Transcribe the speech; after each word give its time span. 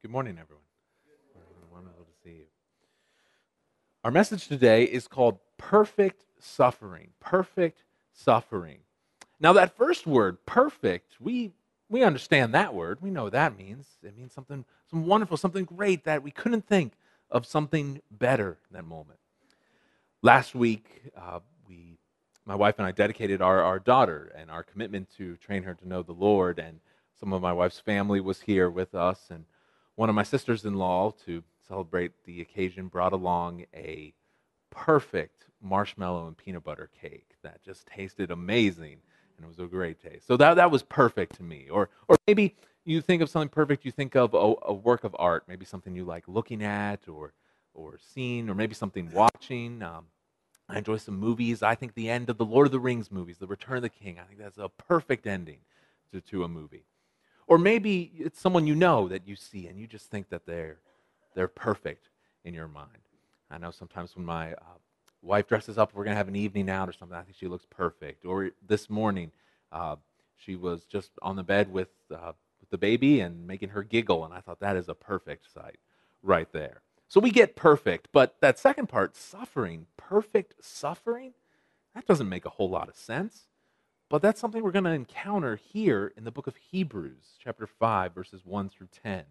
Good 0.00 0.12
morning, 0.12 0.38
everyone. 0.40 0.62
Wonderful 1.72 2.04
to 2.04 2.12
see 2.22 2.36
you. 2.36 2.44
Our 4.04 4.12
message 4.12 4.46
today 4.46 4.84
is 4.84 5.08
called 5.08 5.40
perfect 5.56 6.24
suffering. 6.38 7.08
Perfect 7.18 7.82
suffering. 8.12 8.78
Now, 9.40 9.52
that 9.54 9.76
first 9.76 10.06
word, 10.06 10.38
perfect, 10.46 11.14
we, 11.18 11.50
we 11.88 12.04
understand 12.04 12.54
that 12.54 12.74
word. 12.74 12.98
We 13.02 13.10
know 13.10 13.24
what 13.24 13.32
that 13.32 13.58
means. 13.58 13.86
It 14.04 14.16
means 14.16 14.32
something, 14.32 14.64
something 14.88 15.08
wonderful, 15.08 15.36
something 15.36 15.64
great 15.64 16.04
that 16.04 16.22
we 16.22 16.30
couldn't 16.30 16.68
think 16.68 16.92
of 17.28 17.44
something 17.44 18.00
better 18.08 18.56
that 18.70 18.84
moment. 18.84 19.18
Last 20.22 20.54
week, 20.54 21.10
uh, 21.20 21.40
we, 21.68 21.98
my 22.46 22.54
wife 22.54 22.76
and 22.78 22.86
I 22.86 22.92
dedicated 22.92 23.42
our, 23.42 23.62
our 23.64 23.80
daughter 23.80 24.32
and 24.36 24.48
our 24.48 24.62
commitment 24.62 25.08
to 25.16 25.34
train 25.38 25.64
her 25.64 25.74
to 25.74 25.88
know 25.88 26.04
the 26.04 26.12
Lord. 26.12 26.60
And 26.60 26.78
some 27.18 27.32
of 27.32 27.42
my 27.42 27.52
wife's 27.52 27.80
family 27.80 28.20
was 28.20 28.42
here 28.42 28.70
with 28.70 28.94
us. 28.94 29.26
And 29.28 29.44
one 29.98 30.08
of 30.08 30.14
my 30.14 30.22
sisters 30.22 30.64
in 30.64 30.74
law, 30.74 31.10
to 31.26 31.42
celebrate 31.66 32.12
the 32.22 32.40
occasion, 32.40 32.86
brought 32.86 33.12
along 33.12 33.64
a 33.74 34.14
perfect 34.70 35.46
marshmallow 35.60 36.28
and 36.28 36.36
peanut 36.36 36.62
butter 36.62 36.88
cake 37.02 37.34
that 37.42 37.60
just 37.64 37.84
tasted 37.84 38.30
amazing 38.30 38.98
and 39.36 39.44
it 39.44 39.48
was 39.48 39.58
a 39.58 39.66
great 39.66 40.00
taste. 40.00 40.24
So 40.24 40.36
that, 40.36 40.54
that 40.54 40.70
was 40.70 40.84
perfect 40.84 41.34
to 41.38 41.42
me. 41.42 41.66
Or, 41.68 41.88
or 42.06 42.16
maybe 42.28 42.54
you 42.84 43.00
think 43.00 43.22
of 43.22 43.28
something 43.28 43.48
perfect, 43.48 43.84
you 43.84 43.90
think 43.90 44.14
of 44.14 44.34
a, 44.34 44.54
a 44.62 44.72
work 44.72 45.02
of 45.02 45.16
art, 45.18 45.42
maybe 45.48 45.64
something 45.64 45.96
you 45.96 46.04
like 46.04 46.28
looking 46.28 46.62
at 46.62 47.08
or, 47.08 47.32
or 47.74 47.98
seeing, 48.00 48.48
or 48.48 48.54
maybe 48.54 48.76
something 48.76 49.10
watching. 49.10 49.82
Um, 49.82 50.04
I 50.68 50.78
enjoy 50.78 50.98
some 50.98 51.18
movies. 51.18 51.60
I 51.60 51.74
think 51.74 51.94
the 51.94 52.08
end 52.08 52.30
of 52.30 52.38
the 52.38 52.44
Lord 52.44 52.68
of 52.68 52.72
the 52.72 52.78
Rings 52.78 53.10
movies, 53.10 53.38
The 53.38 53.48
Return 53.48 53.78
of 53.78 53.82
the 53.82 53.88
King, 53.88 54.20
I 54.20 54.26
think 54.28 54.38
that's 54.38 54.58
a 54.58 54.68
perfect 54.68 55.26
ending 55.26 55.58
to, 56.12 56.20
to 56.20 56.44
a 56.44 56.48
movie. 56.48 56.84
Or 57.48 57.58
maybe 57.58 58.12
it's 58.18 58.40
someone 58.40 58.66
you 58.66 58.74
know 58.74 59.08
that 59.08 59.26
you 59.26 59.34
see 59.34 59.66
and 59.66 59.78
you 59.80 59.86
just 59.86 60.10
think 60.10 60.28
that 60.28 60.46
they're, 60.46 60.78
they're 61.34 61.48
perfect 61.48 62.10
in 62.44 62.54
your 62.54 62.68
mind. 62.68 62.90
I 63.50 63.56
know 63.56 63.70
sometimes 63.70 64.14
when 64.14 64.26
my 64.26 64.52
uh, 64.52 64.76
wife 65.22 65.48
dresses 65.48 65.78
up, 65.78 65.94
we're 65.94 66.04
going 66.04 66.12
to 66.12 66.18
have 66.18 66.28
an 66.28 66.36
evening 66.36 66.68
out 66.68 66.88
or 66.88 66.92
something, 66.92 67.16
I 67.16 67.22
think 67.22 67.36
she 67.36 67.48
looks 67.48 67.66
perfect. 67.68 68.26
Or 68.26 68.50
this 68.66 68.90
morning, 68.90 69.32
uh, 69.72 69.96
she 70.36 70.56
was 70.56 70.84
just 70.84 71.10
on 71.22 71.36
the 71.36 71.42
bed 71.42 71.72
with, 71.72 71.88
uh, 72.14 72.32
with 72.60 72.70
the 72.70 72.78
baby 72.78 73.20
and 73.20 73.46
making 73.46 73.70
her 73.70 73.82
giggle, 73.82 74.24
and 74.26 74.34
I 74.34 74.40
thought 74.40 74.60
that 74.60 74.76
is 74.76 74.88
a 74.88 74.94
perfect 74.94 75.52
sight 75.52 75.78
right 76.22 76.52
there. 76.52 76.82
So 77.08 77.18
we 77.18 77.30
get 77.30 77.56
perfect, 77.56 78.08
but 78.12 78.36
that 78.42 78.58
second 78.58 78.90
part, 78.90 79.16
suffering, 79.16 79.86
perfect 79.96 80.62
suffering, 80.62 81.32
that 81.94 82.06
doesn't 82.06 82.28
make 82.28 82.44
a 82.44 82.50
whole 82.50 82.68
lot 82.68 82.90
of 82.90 82.96
sense. 82.96 83.47
But 84.10 84.22
that's 84.22 84.40
something 84.40 84.62
we're 84.62 84.70
going 84.70 84.84
to 84.84 84.90
encounter 84.90 85.56
here 85.56 86.12
in 86.16 86.24
the 86.24 86.30
book 86.30 86.46
of 86.46 86.56
Hebrews, 86.56 87.36
chapter 87.42 87.66
5, 87.66 88.14
verses 88.14 88.40
1 88.44 88.70
through 88.70 88.88
10. 89.02 89.24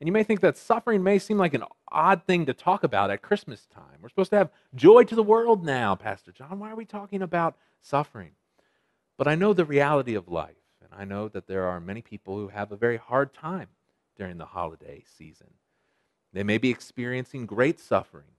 And 0.00 0.06
you 0.06 0.12
may 0.12 0.22
think 0.22 0.40
that 0.40 0.58
suffering 0.58 1.02
may 1.02 1.18
seem 1.18 1.38
like 1.38 1.54
an 1.54 1.64
odd 1.90 2.24
thing 2.24 2.44
to 2.46 2.52
talk 2.52 2.84
about 2.84 3.10
at 3.10 3.22
Christmas 3.22 3.66
time. 3.66 3.98
We're 4.00 4.10
supposed 4.10 4.30
to 4.30 4.36
have 4.36 4.50
joy 4.74 5.04
to 5.04 5.14
the 5.14 5.22
world 5.22 5.64
now, 5.64 5.94
Pastor 5.94 6.32
John. 6.32 6.58
Why 6.58 6.70
are 6.70 6.76
we 6.76 6.84
talking 6.84 7.22
about 7.22 7.56
suffering? 7.80 8.32
But 9.16 9.26
I 9.26 9.34
know 9.34 9.54
the 9.54 9.64
reality 9.64 10.14
of 10.14 10.28
life, 10.28 10.56
and 10.82 10.90
I 10.92 11.04
know 11.04 11.28
that 11.28 11.46
there 11.46 11.66
are 11.66 11.80
many 11.80 12.02
people 12.02 12.36
who 12.36 12.48
have 12.48 12.70
a 12.70 12.76
very 12.76 12.98
hard 12.98 13.32
time 13.32 13.68
during 14.16 14.36
the 14.36 14.44
holiday 14.44 15.02
season. 15.16 15.48
They 16.32 16.42
may 16.42 16.58
be 16.58 16.70
experiencing 16.70 17.46
great 17.46 17.80
suffering, 17.80 18.36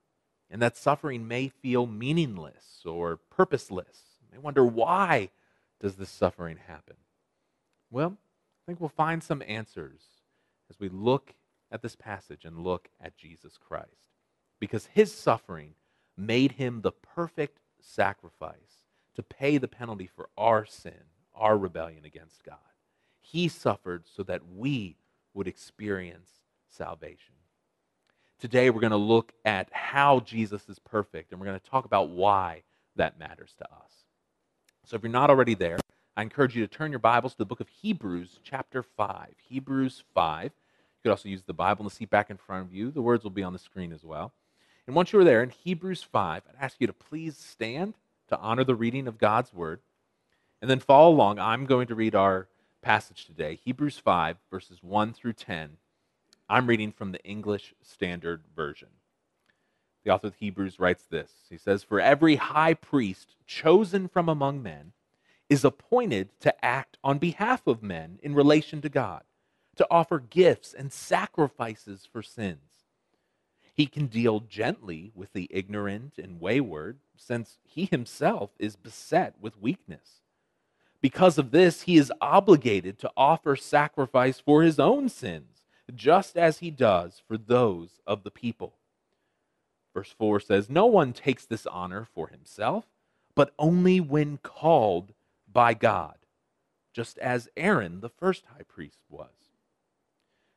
and 0.49 0.61
that 0.61 0.77
suffering 0.77 1.27
may 1.27 1.47
feel 1.47 1.87
meaningless 1.87 2.83
or 2.85 3.17
purposeless. 3.17 3.97
They 4.31 4.37
wonder 4.37 4.63
why 4.63 5.31
does 5.79 5.95
this 5.95 6.09
suffering 6.09 6.57
happen? 6.67 6.95
Well, 7.89 8.17
I 8.17 8.61
think 8.65 8.79
we'll 8.79 8.89
find 8.89 9.23
some 9.23 9.43
answers 9.47 10.01
as 10.69 10.79
we 10.79 10.89
look 10.89 11.33
at 11.71 11.81
this 11.81 11.95
passage 11.95 12.45
and 12.45 12.63
look 12.63 12.89
at 13.01 13.17
Jesus 13.17 13.57
Christ. 13.57 14.13
Because 14.59 14.87
his 14.87 15.13
suffering 15.13 15.73
made 16.17 16.53
him 16.53 16.81
the 16.81 16.91
perfect 16.91 17.59
sacrifice 17.79 18.83
to 19.15 19.23
pay 19.23 19.57
the 19.57 19.67
penalty 19.67 20.07
for 20.07 20.29
our 20.37 20.65
sin, 20.65 21.05
our 21.33 21.57
rebellion 21.57 22.05
against 22.05 22.43
God. 22.43 22.57
He 23.19 23.47
suffered 23.47 24.05
so 24.07 24.23
that 24.23 24.41
we 24.55 24.97
would 25.33 25.47
experience 25.47 26.29
salvation. 26.67 27.35
Today, 28.39 28.69
we're 28.69 28.81
going 28.81 28.91
to 28.91 28.97
look 28.97 29.33
at 29.43 29.69
how 29.71 30.21
Jesus 30.21 30.67
is 30.69 30.79
perfect, 30.79 31.31
and 31.31 31.39
we're 31.39 31.47
going 31.47 31.59
to 31.59 31.69
talk 31.69 31.85
about 31.85 32.09
why 32.09 32.63
that 32.95 33.19
matters 33.19 33.53
to 33.57 33.65
us. 33.65 33.98
So 34.89 34.95
if 34.95 35.03
you're 35.03 35.11
not 35.11 35.29
already 35.29 35.53
there, 35.53 35.77
I 36.17 36.23
encourage 36.23 36.55
you 36.55 36.65
to 36.65 36.67
turn 36.67 36.89
your 36.89 36.97
Bibles 36.97 37.33
to 37.33 37.37
the 37.37 37.45
book 37.45 37.59
of 37.59 37.67
Hebrews, 37.67 38.39
chapter 38.43 38.81
5. 38.81 39.35
Hebrews 39.47 40.03
5. 40.15 40.45
You 40.45 40.51
could 41.03 41.11
also 41.11 41.29
use 41.29 41.43
the 41.43 41.53
Bible 41.53 41.81
in 41.81 41.85
the 41.85 41.93
seat 41.93 42.09
back 42.09 42.31
in 42.31 42.37
front 42.37 42.65
of 42.65 42.73
you. 42.73 42.89
The 42.89 43.03
words 43.03 43.23
will 43.23 43.29
be 43.29 43.43
on 43.43 43.53
the 43.53 43.59
screen 43.59 43.93
as 43.93 44.03
well. 44.03 44.33
And 44.87 44.95
once 44.95 45.13
you're 45.13 45.23
there 45.23 45.43
in 45.43 45.51
Hebrews 45.51 46.01
5, 46.01 46.41
I'd 46.49 46.63
ask 46.63 46.77
you 46.79 46.87
to 46.87 46.93
please 46.93 47.37
stand 47.37 47.93
to 48.29 48.39
honor 48.39 48.63
the 48.63 48.73
reading 48.73 49.07
of 49.07 49.19
God's 49.19 49.53
word. 49.53 49.81
And 50.59 50.71
then 50.71 50.79
follow 50.79 51.11
along. 51.11 51.37
I'm 51.37 51.67
going 51.67 51.85
to 51.85 51.93
read 51.93 52.15
our 52.15 52.47
passage 52.81 53.27
today, 53.27 53.59
Hebrews 53.63 53.99
5, 53.99 54.37
verses 54.49 54.81
1 54.81 55.13
through 55.13 55.33
10. 55.33 55.77
I'm 56.49 56.65
reading 56.65 56.91
from 56.91 57.11
the 57.11 57.23
English 57.23 57.75
Standard 57.83 58.41
Version. 58.55 58.89
The 60.09 60.15
author 60.15 60.27
of 60.29 60.35
Hebrews 60.37 60.79
writes 60.79 61.03
this 61.03 61.31
He 61.51 61.57
says, 61.59 61.83
For 61.83 62.01
every 62.01 62.37
high 62.37 62.73
priest 62.73 63.35
chosen 63.45 64.07
from 64.07 64.27
among 64.27 64.63
men 64.63 64.93
is 65.49 65.63
appointed 65.63 66.29
to 66.39 66.65
act 66.65 66.97
on 67.03 67.19
behalf 67.19 67.67
of 67.67 67.83
men 67.83 68.17
in 68.23 68.33
relation 68.33 68.81
to 68.81 68.89
God, 68.89 69.21
to 69.75 69.85
offer 69.91 70.17
gifts 70.17 70.73
and 70.73 70.91
sacrifices 70.91 72.07
for 72.11 72.23
sins. 72.23 72.87
He 73.71 73.85
can 73.85 74.07
deal 74.07 74.39
gently 74.39 75.11
with 75.13 75.33
the 75.33 75.47
ignorant 75.51 76.17
and 76.17 76.41
wayward, 76.41 76.97
since 77.15 77.59
he 77.63 77.85
himself 77.85 78.49
is 78.57 78.75
beset 78.75 79.35
with 79.39 79.61
weakness. 79.61 80.21
Because 81.01 81.37
of 81.37 81.51
this, 81.51 81.83
he 81.83 81.97
is 81.97 82.11
obligated 82.19 82.97
to 82.97 83.11
offer 83.15 83.55
sacrifice 83.55 84.39
for 84.39 84.63
his 84.63 84.79
own 84.79 85.07
sins, 85.07 85.65
just 85.93 86.35
as 86.35 86.57
he 86.57 86.71
does 86.71 87.21
for 87.27 87.37
those 87.37 87.99
of 88.07 88.23
the 88.23 88.31
people. 88.31 88.78
Verse 89.93 90.13
4 90.17 90.39
says, 90.39 90.69
No 90.69 90.85
one 90.85 91.13
takes 91.13 91.45
this 91.45 91.65
honor 91.65 92.05
for 92.05 92.27
himself, 92.27 92.85
but 93.35 93.53
only 93.57 93.99
when 93.99 94.37
called 94.37 95.13
by 95.51 95.73
God, 95.73 96.17
just 96.93 97.17
as 97.19 97.49
Aaron, 97.57 98.01
the 98.01 98.09
first 98.09 98.45
high 98.45 98.63
priest, 98.67 98.99
was. 99.09 99.29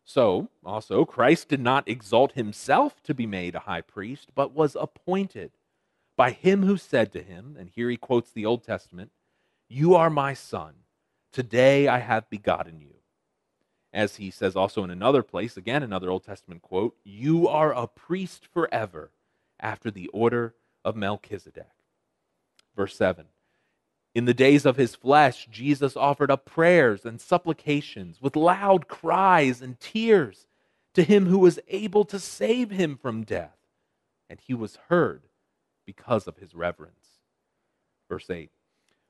So, 0.05 0.49
also, 0.65 1.05
Christ 1.05 1.49
did 1.49 1.61
not 1.61 1.89
exalt 1.89 2.33
himself 2.33 3.03
to 3.05 3.15
be 3.15 3.27
made 3.27 3.55
a 3.55 3.61
high 3.61 3.81
priest, 3.81 4.31
but 4.35 4.53
was 4.53 4.77
appointed 4.79 5.53
by 6.17 6.33
him 6.33 6.65
who 6.65 6.77
said 6.77 7.13
to 7.13 7.23
him, 7.23 7.57
and 7.59 7.71
here 7.71 7.89
he 7.89 7.97
quotes 7.97 8.31
the 8.31 8.45
Old 8.45 8.65
Testament, 8.65 9.11
You 9.69 9.95
are 9.95 10.11
my 10.11 10.35
son. 10.35 10.75
Today 11.33 11.89
I 11.89 12.01
have 12.01 12.29
begotten 12.29 12.81
you. 12.81 12.97
As 13.95 14.17
he 14.17 14.31
says 14.31 14.57
also 14.57 14.85
in 14.85 14.91
another 14.91 15.23
place, 15.23 15.57
again, 15.57 15.83
another 15.83 16.11
Old 16.11 16.25
Testament 16.25 16.63
quote, 16.63 16.97
You 17.05 17.49
are 17.49 17.73
a 17.73 17.87
priest 17.87 18.47
forever 18.53 19.11
after 19.63 19.91
the 19.91 20.09
order 20.09 20.55
of 20.85 20.97
Melchizedek. 20.97 21.71
Verse 22.77 22.97
7 22.97 23.27
In 24.15 24.27
the 24.27 24.35
days 24.35 24.67
of 24.67 24.77
his 24.77 24.95
flesh, 24.95 25.49
Jesus 25.51 25.97
offered 25.97 26.31
up 26.31 26.45
prayers 26.45 27.07
and 27.07 27.21
supplications 27.21 28.21
with 28.21 28.37
loud 28.37 28.89
cries 28.89 29.63
and 29.63 29.79
tears 29.81 30.47
to 30.95 31.03
him 31.03 31.27
who 31.27 31.39
was 31.39 31.61
able 31.69 32.05
to 32.05 32.19
save 32.19 32.71
him 32.71 32.99
from 33.01 33.25
death, 33.25 33.57
and 34.29 34.41
he 34.41 34.53
was 34.53 34.79
heard 34.89 35.23
because 35.87 36.27
of 36.27 36.37
his 36.37 36.55
reverence. 36.55 37.21
Verse 38.09 38.29
8 38.29 38.51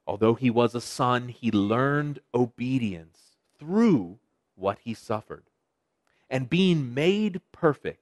Although 0.07 0.35
he 0.35 0.51
was 0.51 0.75
a 0.75 0.81
son, 0.81 1.29
he 1.29 1.51
learned 1.51 2.21
obedience 2.35 3.19
through 3.59 4.19
what 4.57 4.79
he 4.83 4.95
suffered. 4.95 5.45
And 6.29 6.51
being 6.51 6.95
made 6.95 7.41
perfect, 7.53 8.02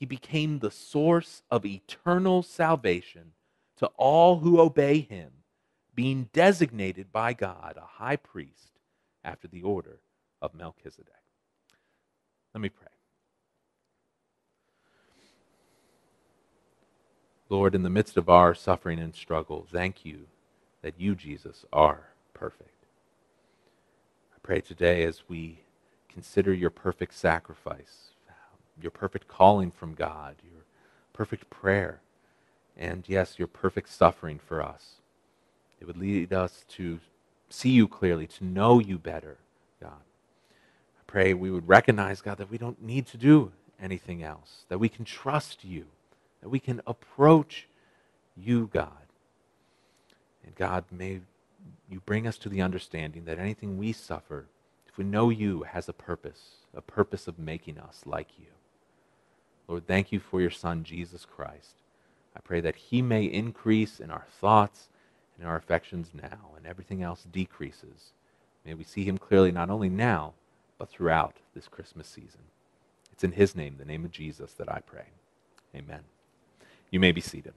he 0.00 0.06
became 0.06 0.58
the 0.58 0.70
source 0.70 1.42
of 1.50 1.66
eternal 1.66 2.42
salvation 2.42 3.32
to 3.76 3.86
all 3.98 4.38
who 4.38 4.58
obey 4.58 5.00
him, 5.00 5.30
being 5.94 6.30
designated 6.32 7.12
by 7.12 7.34
God 7.34 7.74
a 7.76 8.02
high 8.02 8.16
priest 8.16 8.78
after 9.22 9.46
the 9.46 9.62
order 9.62 10.00
of 10.40 10.54
Melchizedek. 10.54 11.12
Let 12.54 12.62
me 12.62 12.70
pray. 12.70 12.88
Lord, 17.50 17.74
in 17.74 17.82
the 17.82 17.90
midst 17.90 18.16
of 18.16 18.30
our 18.30 18.54
suffering 18.54 18.98
and 18.98 19.14
struggle, 19.14 19.66
thank 19.70 20.06
you 20.06 20.28
that 20.80 20.98
you, 20.98 21.14
Jesus, 21.14 21.66
are 21.74 22.08
perfect. 22.32 22.86
I 24.34 24.38
pray 24.42 24.62
today 24.62 25.04
as 25.04 25.24
we 25.28 25.60
consider 26.08 26.54
your 26.54 26.70
perfect 26.70 27.12
sacrifice 27.12 28.12
your 28.82 28.90
perfect 28.90 29.28
calling 29.28 29.70
from 29.70 29.94
God, 29.94 30.36
your 30.44 30.62
perfect 31.12 31.50
prayer, 31.50 32.00
and 32.76 33.04
yes, 33.06 33.38
your 33.38 33.48
perfect 33.48 33.88
suffering 33.90 34.38
for 34.38 34.62
us. 34.62 34.96
It 35.80 35.86
would 35.86 35.96
lead 35.96 36.32
us 36.32 36.64
to 36.70 37.00
see 37.48 37.70
you 37.70 37.88
clearly, 37.88 38.26
to 38.26 38.44
know 38.44 38.78
you 38.78 38.98
better, 38.98 39.38
God. 39.80 39.92
I 40.98 41.02
pray 41.06 41.34
we 41.34 41.50
would 41.50 41.68
recognize, 41.68 42.20
God, 42.20 42.38
that 42.38 42.50
we 42.50 42.58
don't 42.58 42.82
need 42.82 43.06
to 43.08 43.16
do 43.16 43.52
anything 43.82 44.22
else, 44.22 44.64
that 44.68 44.78
we 44.78 44.88
can 44.88 45.04
trust 45.04 45.64
you, 45.64 45.86
that 46.42 46.48
we 46.48 46.60
can 46.60 46.80
approach 46.86 47.66
you, 48.36 48.70
God. 48.72 48.92
And 50.44 50.54
God, 50.54 50.84
may 50.90 51.20
you 51.90 52.00
bring 52.06 52.26
us 52.26 52.38
to 52.38 52.48
the 52.48 52.62
understanding 52.62 53.24
that 53.24 53.38
anything 53.38 53.78
we 53.78 53.92
suffer, 53.92 54.46
if 54.88 54.96
we 54.96 55.04
know 55.04 55.30
you, 55.30 55.64
has 55.64 55.88
a 55.88 55.92
purpose, 55.92 56.56
a 56.74 56.80
purpose 56.80 57.26
of 57.28 57.38
making 57.38 57.78
us 57.78 58.02
like 58.06 58.28
you. 58.38 58.46
Lord, 59.70 59.86
thank 59.86 60.10
you 60.10 60.18
for 60.18 60.40
your 60.40 60.50
Son, 60.50 60.82
Jesus 60.82 61.24
Christ. 61.24 61.76
I 62.36 62.40
pray 62.40 62.60
that 62.60 62.74
he 62.74 63.02
may 63.02 63.22
increase 63.22 64.00
in 64.00 64.10
our 64.10 64.26
thoughts 64.40 64.88
and 65.36 65.44
in 65.44 65.48
our 65.48 65.54
affections 65.54 66.10
now, 66.12 66.50
and 66.56 66.66
everything 66.66 67.04
else 67.04 67.24
decreases. 67.30 68.10
May 68.66 68.74
we 68.74 68.82
see 68.82 69.04
him 69.04 69.16
clearly 69.16 69.52
not 69.52 69.70
only 69.70 69.88
now, 69.88 70.34
but 70.76 70.90
throughout 70.90 71.36
this 71.54 71.68
Christmas 71.68 72.08
season. 72.08 72.40
It's 73.12 73.22
in 73.22 73.30
his 73.30 73.54
name, 73.54 73.76
the 73.78 73.84
name 73.84 74.04
of 74.04 74.10
Jesus, 74.10 74.54
that 74.54 74.68
I 74.68 74.80
pray. 74.80 75.06
Amen. 75.72 76.00
You 76.90 76.98
may 76.98 77.12
be 77.12 77.20
seated. 77.20 77.54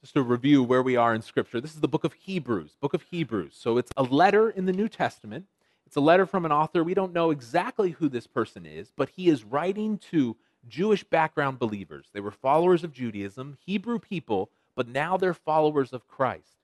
Just 0.00 0.14
to 0.14 0.22
review 0.22 0.64
where 0.64 0.82
we 0.82 0.96
are 0.96 1.14
in 1.14 1.22
Scripture, 1.22 1.60
this 1.60 1.74
is 1.74 1.80
the 1.80 1.86
book 1.86 2.02
of 2.02 2.14
Hebrews, 2.14 2.72
book 2.80 2.94
of 2.94 3.02
Hebrews. 3.02 3.54
So 3.56 3.78
it's 3.78 3.92
a 3.96 4.02
letter 4.02 4.50
in 4.50 4.66
the 4.66 4.72
New 4.72 4.88
Testament. 4.88 5.46
It's 5.94 5.98
a 5.98 6.00
letter 6.00 6.26
from 6.26 6.44
an 6.44 6.50
author. 6.50 6.82
We 6.82 6.92
don't 6.92 7.12
know 7.12 7.30
exactly 7.30 7.90
who 7.90 8.08
this 8.08 8.26
person 8.26 8.66
is, 8.66 8.90
but 8.96 9.10
he 9.10 9.28
is 9.28 9.44
writing 9.44 9.98
to 10.10 10.36
Jewish 10.66 11.04
background 11.04 11.60
believers. 11.60 12.06
They 12.12 12.18
were 12.18 12.32
followers 12.32 12.82
of 12.82 12.92
Judaism, 12.92 13.58
Hebrew 13.64 14.00
people, 14.00 14.50
but 14.74 14.88
now 14.88 15.16
they're 15.16 15.32
followers 15.32 15.92
of 15.92 16.08
Christ. 16.08 16.56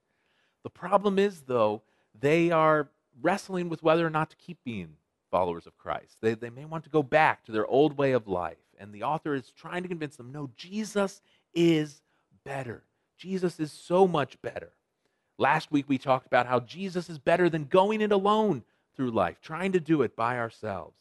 The 0.63 0.69
problem 0.69 1.17
is, 1.17 1.43
though, 1.43 1.81
they 2.19 2.51
are 2.51 2.89
wrestling 3.21 3.69
with 3.69 3.81
whether 3.81 4.05
or 4.05 4.09
not 4.09 4.31
to 4.31 4.35
keep 4.35 4.57
being 4.65 4.97
followers 5.29 5.65
of 5.65 5.77
Christ. 5.77 6.17
They, 6.19 6.33
they 6.33 6.49
may 6.49 6.65
want 6.65 6.83
to 6.83 6.89
go 6.89 7.01
back 7.01 7.45
to 7.45 7.53
their 7.53 7.67
old 7.67 7.97
way 7.97 8.11
of 8.11 8.27
life. 8.27 8.57
And 8.79 8.91
the 8.91 9.03
author 9.03 9.33
is 9.33 9.53
trying 9.55 9.83
to 9.83 9.87
convince 9.87 10.17
them 10.17 10.33
no, 10.33 10.49
Jesus 10.57 11.21
is 11.53 12.01
better. 12.43 12.83
Jesus 13.17 13.61
is 13.61 13.71
so 13.71 14.09
much 14.09 14.41
better. 14.41 14.73
Last 15.37 15.71
week 15.71 15.85
we 15.87 15.97
talked 15.97 16.27
about 16.27 16.47
how 16.47 16.59
Jesus 16.59 17.09
is 17.09 17.17
better 17.17 17.49
than 17.49 17.63
going 17.63 18.01
it 18.01 18.11
alone 18.11 18.63
through 18.95 19.11
life, 19.11 19.37
trying 19.41 19.71
to 19.71 19.79
do 19.79 20.01
it 20.01 20.15
by 20.15 20.37
ourselves. 20.37 20.97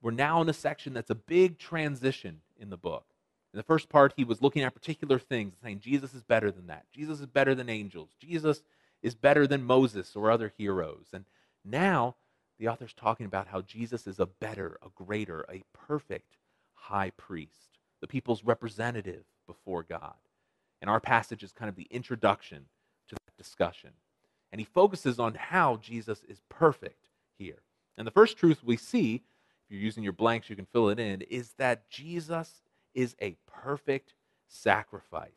We're 0.00 0.10
now 0.10 0.42
in 0.42 0.48
a 0.48 0.54
section 0.54 0.92
that's 0.92 1.10
a 1.10 1.14
big 1.14 1.58
transition 1.58 2.40
in 2.58 2.70
the 2.70 2.76
book. 2.76 3.06
In 3.52 3.58
the 3.58 3.62
first 3.62 3.88
part, 3.88 4.14
he 4.16 4.24
was 4.24 4.40
looking 4.40 4.62
at 4.62 4.74
particular 4.74 5.18
things, 5.18 5.54
saying 5.62 5.80
Jesus 5.80 6.14
is 6.14 6.22
better 6.22 6.50
than 6.50 6.66
that. 6.68 6.86
Jesus 6.92 7.20
is 7.20 7.26
better 7.26 7.54
than 7.54 7.68
angels. 7.68 8.10
Jesus 8.18 8.62
is 9.02 9.14
better 9.14 9.46
than 9.46 9.62
Moses 9.62 10.16
or 10.16 10.30
other 10.30 10.52
heroes. 10.56 11.06
And 11.12 11.24
now 11.64 12.16
the 12.58 12.68
author's 12.68 12.94
talking 12.94 13.26
about 13.26 13.48
how 13.48 13.60
Jesus 13.60 14.06
is 14.06 14.18
a 14.18 14.26
better, 14.26 14.78
a 14.82 14.88
greater, 14.94 15.44
a 15.50 15.62
perfect 15.72 16.36
high 16.74 17.10
priest, 17.10 17.78
the 18.00 18.06
people's 18.06 18.44
representative 18.44 19.24
before 19.46 19.82
God. 19.82 20.14
And 20.80 20.90
our 20.90 21.00
passage 21.00 21.42
is 21.42 21.52
kind 21.52 21.68
of 21.68 21.76
the 21.76 21.88
introduction 21.90 22.66
to 23.08 23.14
that 23.14 23.36
discussion. 23.36 23.90
And 24.52 24.60
he 24.60 24.66
focuses 24.66 25.18
on 25.18 25.34
how 25.34 25.78
Jesus 25.78 26.22
is 26.28 26.42
perfect 26.48 27.08
here. 27.38 27.62
And 27.96 28.06
the 28.06 28.12
first 28.12 28.36
truth 28.36 28.62
we 28.62 28.76
see, 28.76 29.16
if 29.16 29.70
you're 29.70 29.80
using 29.80 30.04
your 30.04 30.12
blanks, 30.12 30.50
you 30.50 30.56
can 30.56 30.66
fill 30.66 30.90
it 30.90 31.00
in, 31.00 31.22
is 31.22 31.54
that 31.58 31.88
Jesus 31.90 32.62
is 32.94 33.16
a 33.20 33.36
perfect 33.46 34.14
sacrifice. 34.46 35.30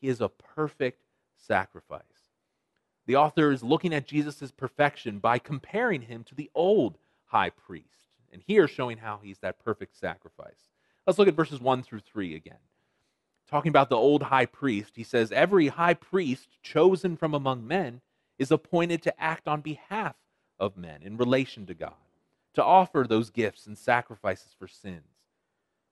He 0.00 0.08
is 0.08 0.20
a 0.20 0.28
perfect 0.28 1.02
sacrifice. 1.36 2.02
The 3.06 3.16
author 3.16 3.50
is 3.50 3.62
looking 3.62 3.94
at 3.94 4.06
Jesus' 4.06 4.52
perfection 4.52 5.18
by 5.18 5.38
comparing 5.38 6.02
him 6.02 6.22
to 6.24 6.34
the 6.34 6.50
old 6.54 6.98
high 7.26 7.50
priest, 7.50 7.86
and 8.32 8.42
here 8.46 8.68
showing 8.68 8.98
how 8.98 9.20
he's 9.22 9.38
that 9.38 9.64
perfect 9.64 9.98
sacrifice. 9.98 10.68
Let's 11.06 11.18
look 11.18 11.28
at 11.28 11.34
verses 11.34 11.60
1 11.60 11.82
through 11.82 12.00
3 12.00 12.34
again. 12.34 12.58
Talking 13.48 13.70
about 13.70 13.88
the 13.88 13.96
old 13.96 14.22
high 14.22 14.46
priest, 14.46 14.92
he 14.94 15.02
says, 15.02 15.32
Every 15.32 15.68
high 15.68 15.94
priest 15.94 16.48
chosen 16.62 17.16
from 17.16 17.34
among 17.34 17.66
men 17.66 18.00
is 18.40 18.50
appointed 18.50 19.02
to 19.02 19.22
act 19.22 19.46
on 19.46 19.60
behalf 19.60 20.16
of 20.58 20.78
men 20.78 21.02
in 21.02 21.18
relation 21.18 21.66
to 21.66 21.74
God, 21.74 21.92
to 22.54 22.64
offer 22.64 23.04
those 23.06 23.28
gifts 23.28 23.66
and 23.66 23.76
sacrifices 23.76 24.56
for 24.58 24.66
sins. 24.66 25.26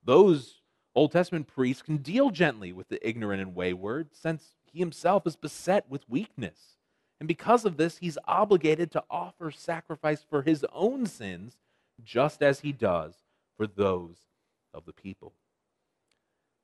Those 0.03 0.63
Old 0.95 1.13
Testament 1.13 1.47
priests 1.47 1.83
can 1.83 1.99
deal 1.99 2.31
gently 2.31 2.73
with 2.73 2.89
the 2.89 3.07
ignorant 3.07 3.43
and 3.43 3.55
wayward, 3.55 4.09
since 4.15 4.55
he 4.65 4.79
himself 4.79 5.27
is 5.27 5.37
beset 5.37 5.91
with 5.91 6.09
weakness. 6.09 6.79
And 7.21 7.29
because 7.29 7.67
of 7.67 7.77
this, 7.77 7.99
he's 7.99 8.17
obligated 8.27 8.91
to 8.93 9.05
offer 9.11 9.51
sacrifice 9.51 10.25
for 10.29 10.41
his 10.41 10.65
own 10.73 11.05
sins, 11.05 11.59
just 12.03 12.43
as 12.43 12.61
he 12.61 12.73
does 12.73 13.15
for 13.59 13.67
those 13.67 14.17
of 14.73 14.87
the 14.87 14.93
people. 14.95 15.35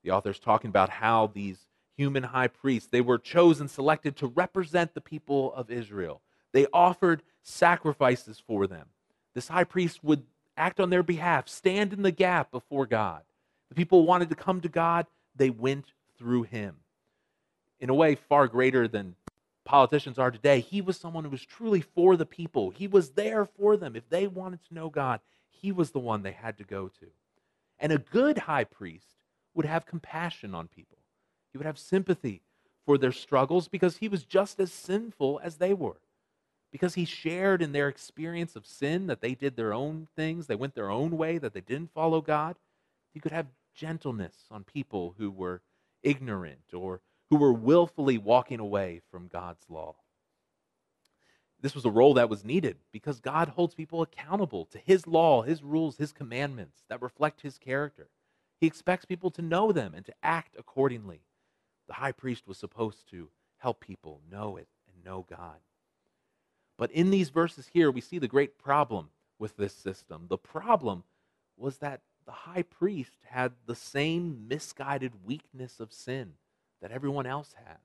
The 0.03 0.13
author's 0.13 0.39
talking 0.39 0.71
about 0.71 0.89
how 0.89 1.27
these 1.27 1.59
human 1.96 2.23
high 2.23 2.49
priests, 2.49 2.88
they 2.91 3.00
were 3.00 3.19
chosen, 3.19 3.69
selected 3.69 4.17
to 4.17 4.26
represent 4.26 4.94
the 4.94 5.00
people 5.00 5.52
of 5.55 5.70
Israel. 5.70 6.20
They 6.52 6.67
offered 6.73 7.23
sacrifices 7.43 8.43
for 8.46 8.67
them. 8.67 8.87
This 9.35 9.49
high 9.49 9.64
priest 9.64 10.02
would 10.02 10.25
act 10.56 10.81
on 10.81 10.91
their 10.91 11.02
behalf, 11.02 11.49
stand 11.49 11.93
in 11.93 12.02
the 12.02 12.12
gap 12.12 12.50
before 12.50 12.87
God. 12.87 13.23
The 13.69 13.75
people 13.75 14.06
wanted 14.06 14.29
to 14.29 14.37
come 14.37 14.61
to 14.61 14.69
God, 14.69 15.06
they 15.35 15.50
went 15.50 15.87
through 16.17 16.44
him. 16.44 16.76
In 17.81 17.91
a 17.91 17.94
way, 17.94 18.14
far 18.14 18.47
greater 18.47 18.87
than 18.87 19.17
politicians 19.64 20.19
are 20.19 20.31
today, 20.31 20.61
he 20.61 20.81
was 20.81 20.97
someone 20.97 21.25
who 21.25 21.31
was 21.31 21.44
truly 21.44 21.81
for 21.81 22.17
the 22.17 22.26
people. 22.26 22.70
He 22.70 22.87
was 22.87 23.11
there 23.11 23.44
for 23.44 23.76
them. 23.76 23.97
If 23.97 24.08
they 24.08 24.26
wanted 24.26 24.61
to 24.69 24.75
know 24.75 24.88
God, 24.90 25.20
he 25.49 25.73
was 25.73 25.90
the 25.90 25.99
one 25.99 26.23
they 26.23 26.32
had 26.32 26.58
to 26.58 26.64
go 26.64 26.88
to. 26.88 27.06
And 27.81 27.93
a 27.93 27.99
good 27.99 28.38
high 28.38 28.64
priest 28.64 29.17
would 29.55 29.67
have 29.67 29.87
compassion 29.87 30.55
on 30.55 30.69
people, 30.69 30.99
he 31.55 31.59
would 31.59 31.67
have 31.67 31.79
sympathy 31.79 32.43
for 32.85 32.99
their 32.99 33.12
struggles 33.12 33.69
because 33.69 33.99
he 33.99 34.09
was 34.09 34.25
just 34.25 34.59
as 34.59 34.73
sinful 34.73 35.41
as 35.41 35.59
they 35.59 35.73
were. 35.73 36.01
Because 36.73 36.95
he 36.95 37.05
shared 37.05 37.62
in 37.62 37.71
their 37.71 37.87
experience 37.87 38.56
of 38.56 38.67
sin, 38.67 39.06
that 39.06 39.21
they 39.21 39.37
did 39.37 39.55
their 39.55 39.73
own 39.73 40.09
things, 40.17 40.49
they 40.49 40.56
went 40.56 40.75
their 40.75 40.91
own 40.91 41.17
way, 41.17 41.39
that 41.39 41.55
they 41.55 41.61
didn't 41.61 41.95
follow 41.95 42.21
God. 42.21 42.56
He 43.12 43.21
could 43.21 43.31
have 43.31 43.47
gentleness 43.73 44.35
on 44.51 44.65
people 44.65 45.15
who 45.17 45.31
were 45.31 45.62
ignorant 46.03 46.75
or 46.75 47.01
who 47.31 47.37
were 47.37 47.53
willfully 47.53 48.19
walking 48.19 48.59
away 48.59 49.00
from 49.12 49.29
God's 49.29 49.65
law. 49.71 49.95
This 51.61 51.77
was 51.77 51.85
a 51.85 51.91
role 51.91 52.15
that 52.15 52.29
was 52.29 52.45
needed 52.45 52.79
because 52.91 53.21
God 53.21 53.50
holds 53.50 53.77
people 53.77 54.03
accountable 54.03 54.65
to 54.73 54.79
His 54.79 55.07
law, 55.07 55.43
His 55.43 55.62
rules, 55.62 55.99
His 55.99 56.12
commandments 56.12 56.83
that 56.88 57.00
reflect 57.00 57.43
His 57.43 57.59
character. 57.59 58.09
He 58.61 58.67
expects 58.67 59.05
people 59.05 59.31
to 59.31 59.40
know 59.40 59.71
them 59.71 59.95
and 59.95 60.05
to 60.07 60.14
act 60.21 60.57
accordingly. 60.59 61.21
The 61.88 61.95
high 61.95 62.12
priest 62.12 62.47
was 62.47 62.59
supposed 62.59 63.09
to 63.11 63.29
help 63.59 63.81
people 63.81 64.21
know 64.31 64.57
it 64.57 64.69
and 64.88 65.05
know 65.05 65.26
God. 65.29 65.57
But 66.76 66.91
in 66.91 67.11
these 67.11 67.31
verses 67.31 67.71
here, 67.73 67.91
we 67.91 68.00
see 68.00 68.19
the 68.19 68.29
great 68.29 68.59
problem 68.59 69.11
with 69.38 69.57
this 69.57 69.75
system. 69.75 70.26
The 70.29 70.38
problem 70.38 71.05
was 71.57 71.79
that 71.79 72.00
the 72.26 72.33
high 72.33 72.62
priest 72.62 73.19
had 73.25 73.53
the 73.67 73.75
same 73.75 74.49
misguided 74.49 75.25
weakness 75.25 75.79
of 75.79 75.93
sin 75.93 76.35
that 76.81 76.91
everyone 76.91 77.26
else 77.26 77.55
has. 77.67 77.79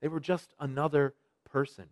They 0.00 0.08
were 0.08 0.20
just 0.20 0.52
another 0.58 1.14
person. 1.44 1.86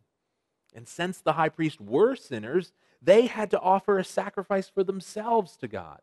And 0.75 0.89
since 0.89 1.21
the 1.21 1.35
high 1.35 1.49
priest 1.49 1.81
were 1.81 2.17
sinners, 2.17 2.73
they 3.01 3.27
had 3.27 3.51
to 3.53 3.61
offer 3.61 3.99
a 3.99 4.05
sacrifice 4.05 4.69
for 4.69 4.83
themselves 4.83 5.57
to 5.59 5.69
God. 5.69 6.01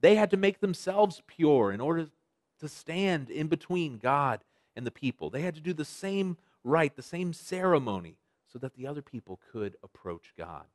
They 0.00 0.14
had 0.14 0.30
to 0.30 0.36
make 0.36 0.60
themselves 0.60 1.22
pure 1.26 1.72
in 1.72 1.80
order 1.80 2.08
to 2.60 2.68
stand 2.68 3.30
in 3.30 3.48
between 3.48 3.98
God 3.98 4.40
and 4.78 4.86
the 4.86 4.92
people. 4.92 5.28
They 5.28 5.42
had 5.42 5.56
to 5.56 5.60
do 5.60 5.74
the 5.74 5.84
same 5.84 6.36
rite, 6.62 6.94
the 6.94 7.02
same 7.02 7.32
ceremony, 7.32 8.14
so 8.50 8.60
that 8.60 8.74
the 8.74 8.86
other 8.86 9.02
people 9.02 9.40
could 9.50 9.76
approach 9.82 10.32
God. 10.38 10.66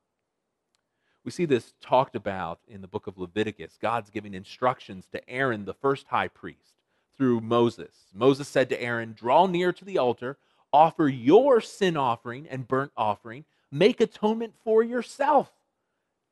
We 1.24 1.31
see 1.31 1.45
this 1.45 1.74
talked 1.79 2.13
about 2.13 2.60
in 2.67 2.81
the 2.81 2.88
book 2.88 3.07
of 3.07 3.17
Leviticus. 3.17 3.77
God's 3.81 4.10
giving 4.10 4.33
instructions 4.33 5.07
to 5.13 5.29
Aaron, 5.29 5.63
the 5.63 5.74
first 5.74 6.07
high 6.07 6.27
priest, 6.27 6.74
through 7.17 7.39
Moses. 7.39 7.93
Moses 8.13 8.50
said 8.50 8.67
to 8.69 8.81
Aaron, 8.81 9.15
Draw 9.17 9.48
near 9.48 9.72
to 9.72 9.86
the 9.86 9.98
altar, 9.98 10.38
offer 10.74 11.07
your 11.07 11.62
sin 11.62 11.95
offering 11.95 12.45
and 12.50 12.67
burnt 12.67 12.91
offering, 12.98 13.45
make 13.72 14.01
atonement 14.01 14.53
for 14.65 14.83
yourself 14.83 15.50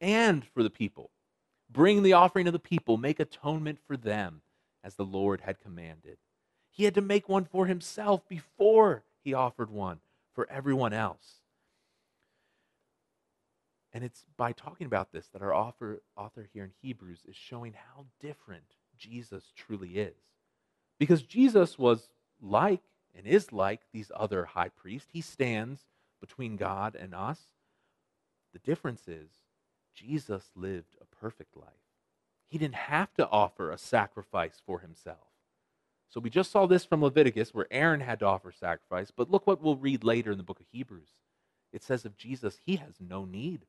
and 0.01 0.46
for 0.46 0.62
the 0.62 0.70
people. 0.70 1.10
Bring 1.72 2.04
the 2.04 2.13
offering 2.13 2.48
of 2.48 2.54
the 2.54 2.60
people, 2.60 2.98
make 2.98 3.22
atonement 3.22 3.80
for 3.88 3.96
them, 3.96 4.42
as 4.84 4.96
the 4.96 5.06
Lord 5.06 5.40
had 5.40 5.62
commanded. 5.62 6.18
He 6.72 6.86
had 6.86 6.96
to 6.96 7.01
make 7.01 7.28
one 7.28 7.46
for 7.46 7.68
himself 7.68 8.28
before 8.28 9.04
he 9.24 9.34
offered 9.34 9.70
one 9.70 10.00
for 10.34 10.50
everyone 10.50 10.94
else. 10.94 11.42
And 13.94 14.04
it's 14.04 14.25
by 14.38 14.54
talking 14.54 14.88
about 14.88 15.12
this 15.12 15.28
that 15.28 15.42
our 15.42 15.54
author, 15.54 16.01
author 16.16 16.48
here 16.54 16.63
in 16.63 16.72
Hebrews 16.82 17.20
is 17.28 17.36
showing 17.36 17.74
how 17.74 18.06
different 18.22 18.75
Jesus 18.98 19.51
truly 19.56 19.98
is. 19.98 20.16
Because 20.98 21.24
Jesus 21.24 21.78
was 21.78 22.08
like 22.42 22.82
and 23.16 23.28
is 23.28 23.51
like 23.51 23.82
these 23.92 24.12
other 24.16 24.46
high 24.46 24.70
priests. 24.70 25.10
He 25.12 25.22
stands 25.22 25.82
between 26.22 26.56
God 26.56 26.96
and 26.96 27.13
us. 27.13 27.40
The 28.54 28.60
difference 28.60 29.08
is 29.08 29.30
Jesus 29.94 30.51
lived 30.56 30.96
a 31.01 31.16
perfect 31.16 31.58
life. 31.58 31.68
He 32.46 32.58
didn't 32.58 32.75
have 32.75 33.13
to 33.16 33.28
offer 33.28 33.72
a 33.72 33.78
sacrifice 33.78 34.62
for 34.66 34.80
himself. 34.80 35.31
So 36.12 36.20
we 36.20 36.30
just 36.30 36.51
saw 36.51 36.65
this 36.65 36.84
from 36.84 37.01
Leviticus 37.01 37.53
where 37.53 37.68
Aaron 37.72 38.01
had 38.01 38.20
to 38.20 38.25
offer 38.25 38.51
sacrifice, 38.51 39.12
but 39.15 39.32
look 39.32 39.48
what 39.48 39.62
we'll 39.62 39.77
read 39.77 40.03
later 40.03 40.30
in 40.32 40.38
the 40.38 40.44
book 40.44 40.60
of 40.60 40.65
Hebrews. 40.70 41.15
It 41.72 41.84
says 41.84 42.03
of 42.03 42.18
Jesus, 42.18 42.60
he 42.65 42.75
has 42.75 42.96
no 43.00 43.24
need, 43.24 43.62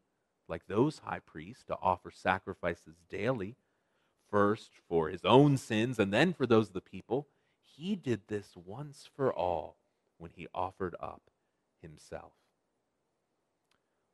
like 0.48 0.66
those 0.66 1.02
high 1.04 1.20
priests, 1.20 1.62
to 1.66 1.78
offer 1.80 2.10
sacrifices 2.10 2.96
daily, 3.08 3.54
first 4.28 4.72
for 4.88 5.08
his 5.08 5.24
own 5.24 5.56
sins 5.56 6.00
and 6.00 6.12
then 6.12 6.32
for 6.32 6.44
those 6.44 6.66
of 6.66 6.74
the 6.74 6.80
people. 6.80 7.28
He 7.62 7.94
did 7.94 8.22
this 8.26 8.56
once 8.56 9.08
for 9.14 9.32
all 9.32 9.76
when 10.18 10.32
he 10.34 10.48
offered 10.52 10.96
up 10.98 11.22
himself. 11.80 12.32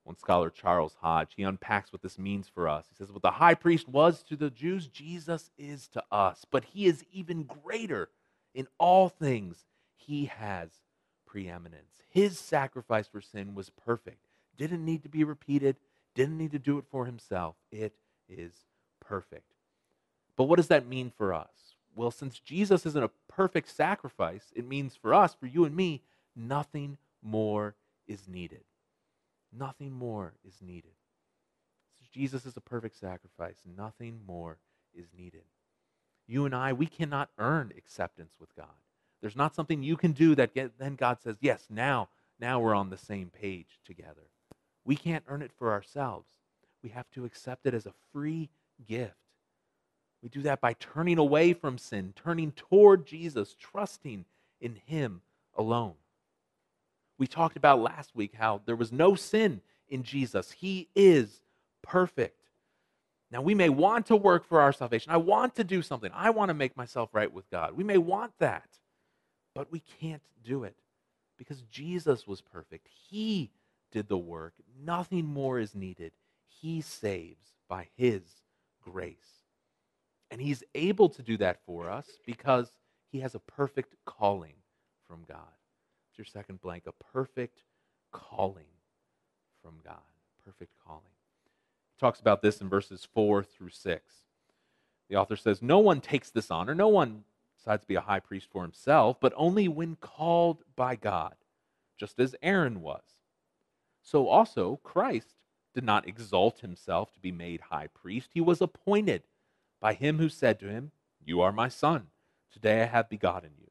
One 0.05 0.19
scholar, 0.19 0.51
Charles 0.51 0.97
Hodge, 1.01 1.33
he 1.37 1.43
unpacks 1.43 1.93
what 1.93 2.03
this 2.03 2.19
means 2.19 2.49
for 2.49 2.69
us. 2.69 2.87
He 2.89 2.95
says, 2.95 3.13
What 3.13 3.23
the 3.23 3.31
high 3.31 3.55
priest 3.55 3.89
was 3.89 4.23
to 4.25 4.37
the 4.37 4.51
Jews, 4.51 4.87
Jesus 4.87 5.51
is 5.59 5.89
to 5.89 6.03
us, 6.13 6.45
but 6.51 6.65
he 6.65 6.87
is 6.87 7.05
even 7.13 7.45
greater. 7.45 8.11
In 8.59 8.67
all 8.77 9.09
things, 9.09 9.67
he 9.95 10.25
has 10.25 10.71
preeminence. 11.25 12.03
His 12.11 12.41
sacrifice 12.41 13.07
for 13.07 13.21
sin 13.21 13.55
was 13.55 13.71
perfect, 13.71 14.27
didn't 14.57 14.85
need 14.85 15.05
to 15.05 15.09
be 15.09 15.23
repeated, 15.23 15.77
didn't 16.17 16.39
need 16.39 16.51
to 16.51 16.59
do 16.59 16.77
it 16.77 16.85
for 16.91 17.07
himself. 17.07 17.55
It 17.71 17.93
is 18.29 18.51
perfect. 18.99 19.53
But 20.35 20.47
what 20.47 20.57
does 20.57 20.67
that 20.67 20.89
mean 20.89 21.13
for 21.17 21.33
us? 21.33 21.77
Well, 21.95 22.11
since 22.11 22.41
Jesus 22.41 22.85
isn't 22.85 23.05
a 23.05 23.13
perfect 23.29 23.69
sacrifice, 23.69 24.47
it 24.57 24.67
means 24.67 24.97
for 24.97 25.15
us, 25.15 25.37
for 25.39 25.47
you 25.47 25.65
and 25.65 25.77
me, 25.77 26.03
nothing 26.35 26.99
more 27.23 27.77
is 28.09 28.27
needed. 28.27 28.65
Nothing 29.57 29.93
more 29.93 30.35
is 30.45 30.57
needed. 30.61 30.97
Since 31.97 32.11
Jesus 32.11 32.45
is 32.45 32.57
a 32.57 32.61
perfect 32.61 32.99
sacrifice. 32.99 33.59
Nothing 33.65 34.19
more 34.27 34.59
is 34.93 35.07
needed. 35.17 35.45
You 36.29 36.45
and 36.45 36.55
I, 36.55 36.73
we 36.73 36.87
cannot 36.87 37.31
earn 37.39 37.73
acceptance 37.77 38.35
with 38.39 38.55
God. 38.55 38.67
There's 39.21 39.35
not 39.35 39.55
something 39.55 39.83
you 39.83 39.97
can 39.97 40.13
do 40.13 40.35
that 40.37 40.55
get, 40.55 40.79
then 40.79 40.95
God 40.95 41.19
says, 41.21 41.37
yes, 41.41 41.67
now, 41.71 42.09
now 42.39 42.61
we're 42.61 42.75
on 42.75 42.91
the 42.91 42.99
same 42.99 43.31
page 43.31 43.81
together. 43.85 44.29
We 44.85 44.95
can't 44.95 45.25
earn 45.27 45.43
it 45.43 45.51
for 45.59 45.73
ourselves. 45.73 46.29
We 46.83 46.91
have 46.91 47.11
to 47.13 47.25
accept 47.25 47.67
it 47.67 47.75
as 47.75 47.87
a 47.87 47.95
free 48.13 48.51
gift. 48.87 49.15
We 50.23 50.29
do 50.29 50.43
that 50.43 50.61
by 50.61 50.75
turning 50.75 51.19
away 51.19 51.53
from 51.53 51.79
sin, 51.79 52.13
turning 52.15 52.53
toward 52.53 53.07
Jesus, 53.07 53.57
trusting 53.59 54.25
in 54.61 54.77
Him 54.87 55.23
alone. 55.57 55.95
We 57.19 57.27
talked 57.27 57.57
about 57.57 57.81
last 57.81 58.15
week 58.15 58.35
how 58.39 58.61
there 58.65 58.77
was 58.77 58.93
no 58.93 59.15
sin 59.15 59.61
in 59.89 60.03
Jesus. 60.03 60.53
He 60.53 60.89
is 60.95 61.43
perfect. 61.83 62.38
Now, 63.33 63.43
we 63.43 63.55
may 63.55 63.69
want 63.71 64.07
to 64.07 64.17
work 64.17 64.47
for 64.47 64.61
our 64.61 64.73
salvation. 64.73 65.13
I 65.13 65.19
want 65.19 65.57
to 65.57 65.65
do 65.65 65.83
something. 65.83 66.11
I 66.15 66.31
want 66.31 66.51
to 66.51 66.55
make 66.55 66.77
myself 66.77 67.11
right 67.15 67.33
with 67.33 67.51
God. 67.51 67.75
We 67.77 67.85
may 67.85 67.99
want 67.99 68.33
that, 68.41 68.69
but 69.55 69.73
we 69.73 69.81
can't 70.01 70.23
do 70.45 70.65
it 70.65 70.77
because 71.39 71.63
Jesus 71.63 72.27
was 72.27 72.41
perfect. 72.41 72.89
He 73.11 73.51
did 73.93 74.09
the 74.09 74.19
work. 74.19 74.55
Nothing 74.85 75.27
more 75.27 75.59
is 75.61 75.75
needed. 75.75 76.13
He 76.63 76.81
saves 76.83 77.47
by 77.69 77.89
His 77.97 78.23
grace. 78.83 79.17
And 80.31 80.41
He's 80.41 80.65
able 80.75 81.11
to 81.11 81.23
do 81.23 81.37
that 81.39 81.61
for 81.67 81.91
us 81.91 82.07
because 82.27 82.73
He 83.13 83.21
has 83.21 83.35
a 83.35 83.41
perfect 83.41 83.97
calling 84.07 84.55
from 85.09 85.25
God 85.29 85.39
It's 86.11 86.19
your 86.19 86.27
second 86.27 86.61
blank, 86.61 86.85
a 86.87 86.93
perfect 86.93 87.61
calling 88.13 88.67
from 89.63 89.77
God. 89.85 89.97
Perfect 90.45 90.73
calling. 90.87 91.03
Talks 91.99 92.21
about 92.21 92.43
this 92.43 92.61
in 92.61 92.69
verses 92.69 93.07
4 93.13 93.43
through 93.43 93.71
6. 93.71 94.13
The 95.09 95.17
author 95.17 95.37
says, 95.37 95.63
No 95.63 95.79
one 95.79 96.01
takes 96.01 96.31
this 96.31 96.51
honor. 96.51 96.75
No 96.75 96.89
one 96.89 97.25
decides 97.57 97.83
to 97.83 97.89
be 97.89 97.97
a 97.97 98.01
high 98.03 98.21
priest 98.21 98.49
for 98.51 98.63
himself, 98.63 99.19
but 99.21 99.33
only 99.37 99.67
when 99.67 99.97
called 99.97 100.63
by 100.77 100.95
God, 100.95 101.35
just 101.97 102.21
as 102.21 102.37
Aaron 102.43 102.81
was. 102.81 103.03
So 104.03 104.29
also, 104.29 104.81
Christ 104.83 105.35
did 105.75 105.85
not 105.85 106.09
exalt 106.09 106.61
himself 106.61 107.13
to 107.13 107.21
be 107.21 107.33
made 107.33 107.63
high 107.63 107.89
priest. 107.89 108.31
He 108.33 108.41
was 108.41 108.61
appointed 108.61 109.25
by 109.81 109.95
him 109.95 110.19
who 110.19 110.29
said 110.29 110.61
to 110.61 110.69
him, 110.69 110.93
You 111.25 111.41
are 111.41 111.53
my 111.53 111.69
son. 111.69 112.09
Today 112.53 112.83
I 112.83 112.87
have 112.87 113.11
begotten 113.11 113.51
you. 113.59 113.71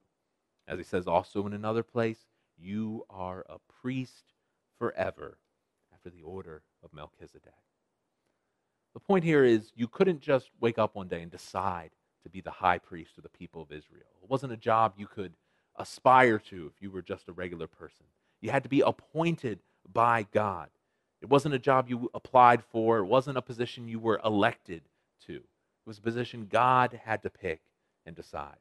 As 0.67 0.77
he 0.77 0.83
says 0.83 1.07
also 1.07 1.45
in 1.47 1.53
another 1.53 1.83
place, 1.83 2.27
you 2.57 3.05
are 3.09 3.45
a 3.49 3.57
priest 3.81 4.33
forever 4.77 5.37
after 5.93 6.09
the 6.09 6.21
order 6.21 6.63
of 6.83 6.93
Melchizedek. 6.93 7.53
The 8.97 9.01
point 9.01 9.23
here 9.23 9.43
is 9.43 9.71
you 9.75 9.87
couldn't 9.87 10.21
just 10.21 10.49
wake 10.59 10.79
up 10.79 10.95
one 10.95 11.07
day 11.07 11.21
and 11.21 11.29
decide 11.29 11.91
to 12.23 12.29
be 12.29 12.41
the 12.41 12.49
high 12.49 12.79
priest 12.79 13.11
of 13.17 13.21
the 13.21 13.29
people 13.29 13.61
of 13.61 13.71
Israel. 13.71 14.07
It 14.23 14.27
wasn't 14.27 14.53
a 14.53 14.57
job 14.57 14.95
you 14.97 15.05
could 15.05 15.33
aspire 15.75 16.39
to 16.49 16.65
if 16.65 16.81
you 16.81 16.89
were 16.89 17.03
just 17.03 17.29
a 17.29 17.31
regular 17.31 17.67
person. 17.67 18.07
You 18.41 18.49
had 18.49 18.63
to 18.63 18.69
be 18.69 18.81
appointed 18.81 19.59
by 19.93 20.25
God. 20.33 20.69
It 21.21 21.29
wasn't 21.29 21.53
a 21.53 21.59
job 21.59 21.87
you 21.87 22.09
applied 22.15 22.63
for, 22.63 22.97
it 22.97 23.05
wasn't 23.05 23.37
a 23.37 23.41
position 23.43 23.87
you 23.87 23.99
were 23.99 24.19
elected 24.25 24.81
to. 25.27 25.35
It 25.35 25.43
was 25.85 25.99
a 25.99 26.01
position 26.01 26.47
God 26.49 26.99
had 27.05 27.21
to 27.21 27.29
pick 27.29 27.61
and 28.03 28.15
decide. 28.15 28.57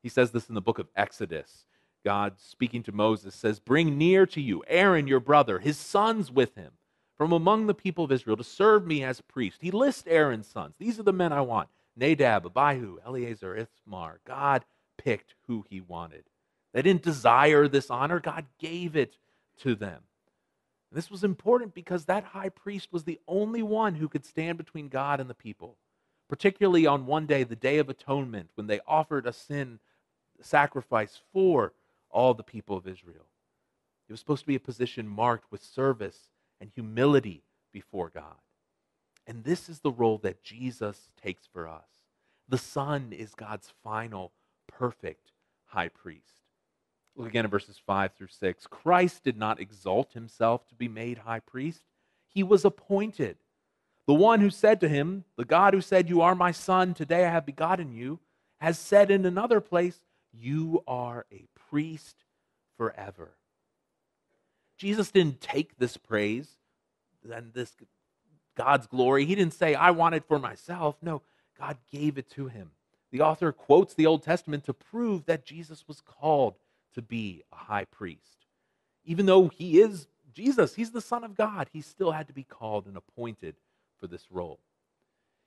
He 0.00 0.08
says 0.08 0.30
this 0.30 0.48
in 0.48 0.54
the 0.54 0.60
book 0.60 0.78
of 0.78 0.90
Exodus 0.94 1.66
God 2.04 2.34
speaking 2.38 2.84
to 2.84 2.92
Moses 2.92 3.34
says, 3.34 3.58
Bring 3.58 3.98
near 3.98 4.26
to 4.26 4.40
you 4.40 4.62
Aaron, 4.68 5.08
your 5.08 5.18
brother, 5.18 5.58
his 5.58 5.76
sons 5.76 6.30
with 6.30 6.54
him, 6.54 6.74
from 7.16 7.32
among 7.32 7.66
the 7.66 7.74
people 7.74 8.04
of 8.04 8.12
Israel, 8.12 8.36
to 8.36 8.44
serve 8.44 8.86
me 8.86 9.02
as 9.02 9.20
priest. 9.20 9.58
He 9.60 9.70
lists 9.70 10.04
Aaron's 10.06 10.46
sons. 10.46 10.74
These 10.78 10.98
are 10.98 11.04
the 11.04 11.12
men 11.12 11.32
I 11.32 11.40
want 11.40 11.68
Nadab, 11.96 12.46
Abihu, 12.46 12.98
Eleazar, 13.04 13.56
Ithamar. 13.56 14.20
God 14.26 14.64
picked 14.98 15.34
who 15.46 15.64
he 15.68 15.80
wanted. 15.80 16.24
They 16.72 16.82
didn't 16.82 17.02
desire 17.02 17.68
this 17.68 17.90
honor, 17.90 18.20
God 18.20 18.44
gave 18.58 18.96
it 18.96 19.16
to 19.62 19.74
them. 19.74 20.02
And 20.90 20.98
this 20.98 21.10
was 21.10 21.24
important 21.24 21.74
because 21.74 22.04
that 22.04 22.24
high 22.24 22.50
priest 22.50 22.88
was 22.92 23.04
the 23.04 23.18
only 23.26 23.62
one 23.62 23.94
who 23.94 24.08
could 24.08 24.26
stand 24.26 24.58
between 24.58 24.88
God 24.88 25.18
and 25.18 25.30
the 25.30 25.34
people, 25.34 25.76
particularly 26.28 26.86
on 26.86 27.06
one 27.06 27.26
day, 27.26 27.44
the 27.44 27.56
Day 27.56 27.78
of 27.78 27.88
Atonement, 27.88 28.50
when 28.56 28.66
they 28.66 28.80
offered 28.86 29.26
a 29.26 29.32
sin 29.32 29.78
sacrifice 30.42 31.18
for 31.32 31.72
all 32.10 32.34
the 32.34 32.42
people 32.42 32.76
of 32.76 32.86
Israel. 32.86 33.26
It 34.08 34.12
was 34.12 34.20
supposed 34.20 34.42
to 34.42 34.46
be 34.46 34.54
a 34.54 34.60
position 34.60 35.08
marked 35.08 35.50
with 35.50 35.62
service 35.62 36.28
and 36.60 36.70
humility 36.74 37.42
before 37.72 38.10
God. 38.10 38.36
And 39.26 39.44
this 39.44 39.68
is 39.68 39.80
the 39.80 39.90
role 39.90 40.18
that 40.18 40.42
Jesus 40.42 41.10
takes 41.20 41.46
for 41.46 41.66
us. 41.68 41.88
The 42.48 42.58
Son 42.58 43.12
is 43.12 43.34
God's 43.34 43.72
final, 43.82 44.32
perfect 44.68 45.32
high 45.66 45.88
priest. 45.88 46.42
Look 47.16 47.28
again 47.28 47.44
at 47.44 47.50
verses 47.50 47.80
5 47.84 48.12
through 48.12 48.28
6. 48.28 48.66
Christ 48.66 49.24
did 49.24 49.36
not 49.36 49.60
exalt 49.60 50.12
himself 50.12 50.66
to 50.68 50.74
be 50.74 50.88
made 50.88 51.18
high 51.18 51.40
priest, 51.40 51.82
he 52.28 52.42
was 52.42 52.64
appointed. 52.64 53.38
The 54.06 54.14
one 54.14 54.40
who 54.40 54.50
said 54.50 54.80
to 54.80 54.88
him, 54.88 55.24
The 55.36 55.44
God 55.44 55.74
who 55.74 55.80
said, 55.80 56.08
You 56.08 56.20
are 56.20 56.34
my 56.34 56.52
son, 56.52 56.94
today 56.94 57.24
I 57.24 57.30
have 57.30 57.46
begotten 57.46 57.92
you, 57.92 58.20
has 58.60 58.78
said 58.78 59.10
in 59.10 59.24
another 59.24 59.60
place, 59.60 60.00
You 60.32 60.84
are 60.86 61.26
a 61.32 61.48
priest 61.70 62.24
forever. 62.76 63.35
Jesus 64.76 65.10
didn't 65.10 65.40
take 65.40 65.78
this 65.78 65.96
praise 65.96 66.48
and 67.32 67.52
this 67.54 67.72
God's 68.56 68.86
glory. 68.86 69.24
He 69.24 69.34
didn't 69.34 69.54
say, 69.54 69.74
I 69.74 69.90
want 69.90 70.14
it 70.14 70.24
for 70.26 70.38
myself. 70.38 70.96
No, 71.02 71.22
God 71.58 71.76
gave 71.92 72.18
it 72.18 72.30
to 72.30 72.48
him. 72.48 72.70
The 73.10 73.20
author 73.20 73.52
quotes 73.52 73.94
the 73.94 74.06
Old 74.06 74.22
Testament 74.22 74.64
to 74.64 74.74
prove 74.74 75.26
that 75.26 75.44
Jesus 75.44 75.84
was 75.86 76.00
called 76.00 76.56
to 76.94 77.02
be 77.02 77.44
a 77.52 77.56
high 77.56 77.84
priest. 77.84 78.46
Even 79.04 79.26
though 79.26 79.48
he 79.48 79.80
is 79.80 80.08
Jesus, 80.34 80.74
he's 80.74 80.90
the 80.90 81.00
Son 81.00 81.24
of 81.24 81.36
God, 81.36 81.68
he 81.72 81.80
still 81.80 82.12
had 82.12 82.26
to 82.26 82.32
be 82.32 82.42
called 82.42 82.86
and 82.86 82.96
appointed 82.96 83.54
for 83.98 84.06
this 84.06 84.26
role. 84.30 84.58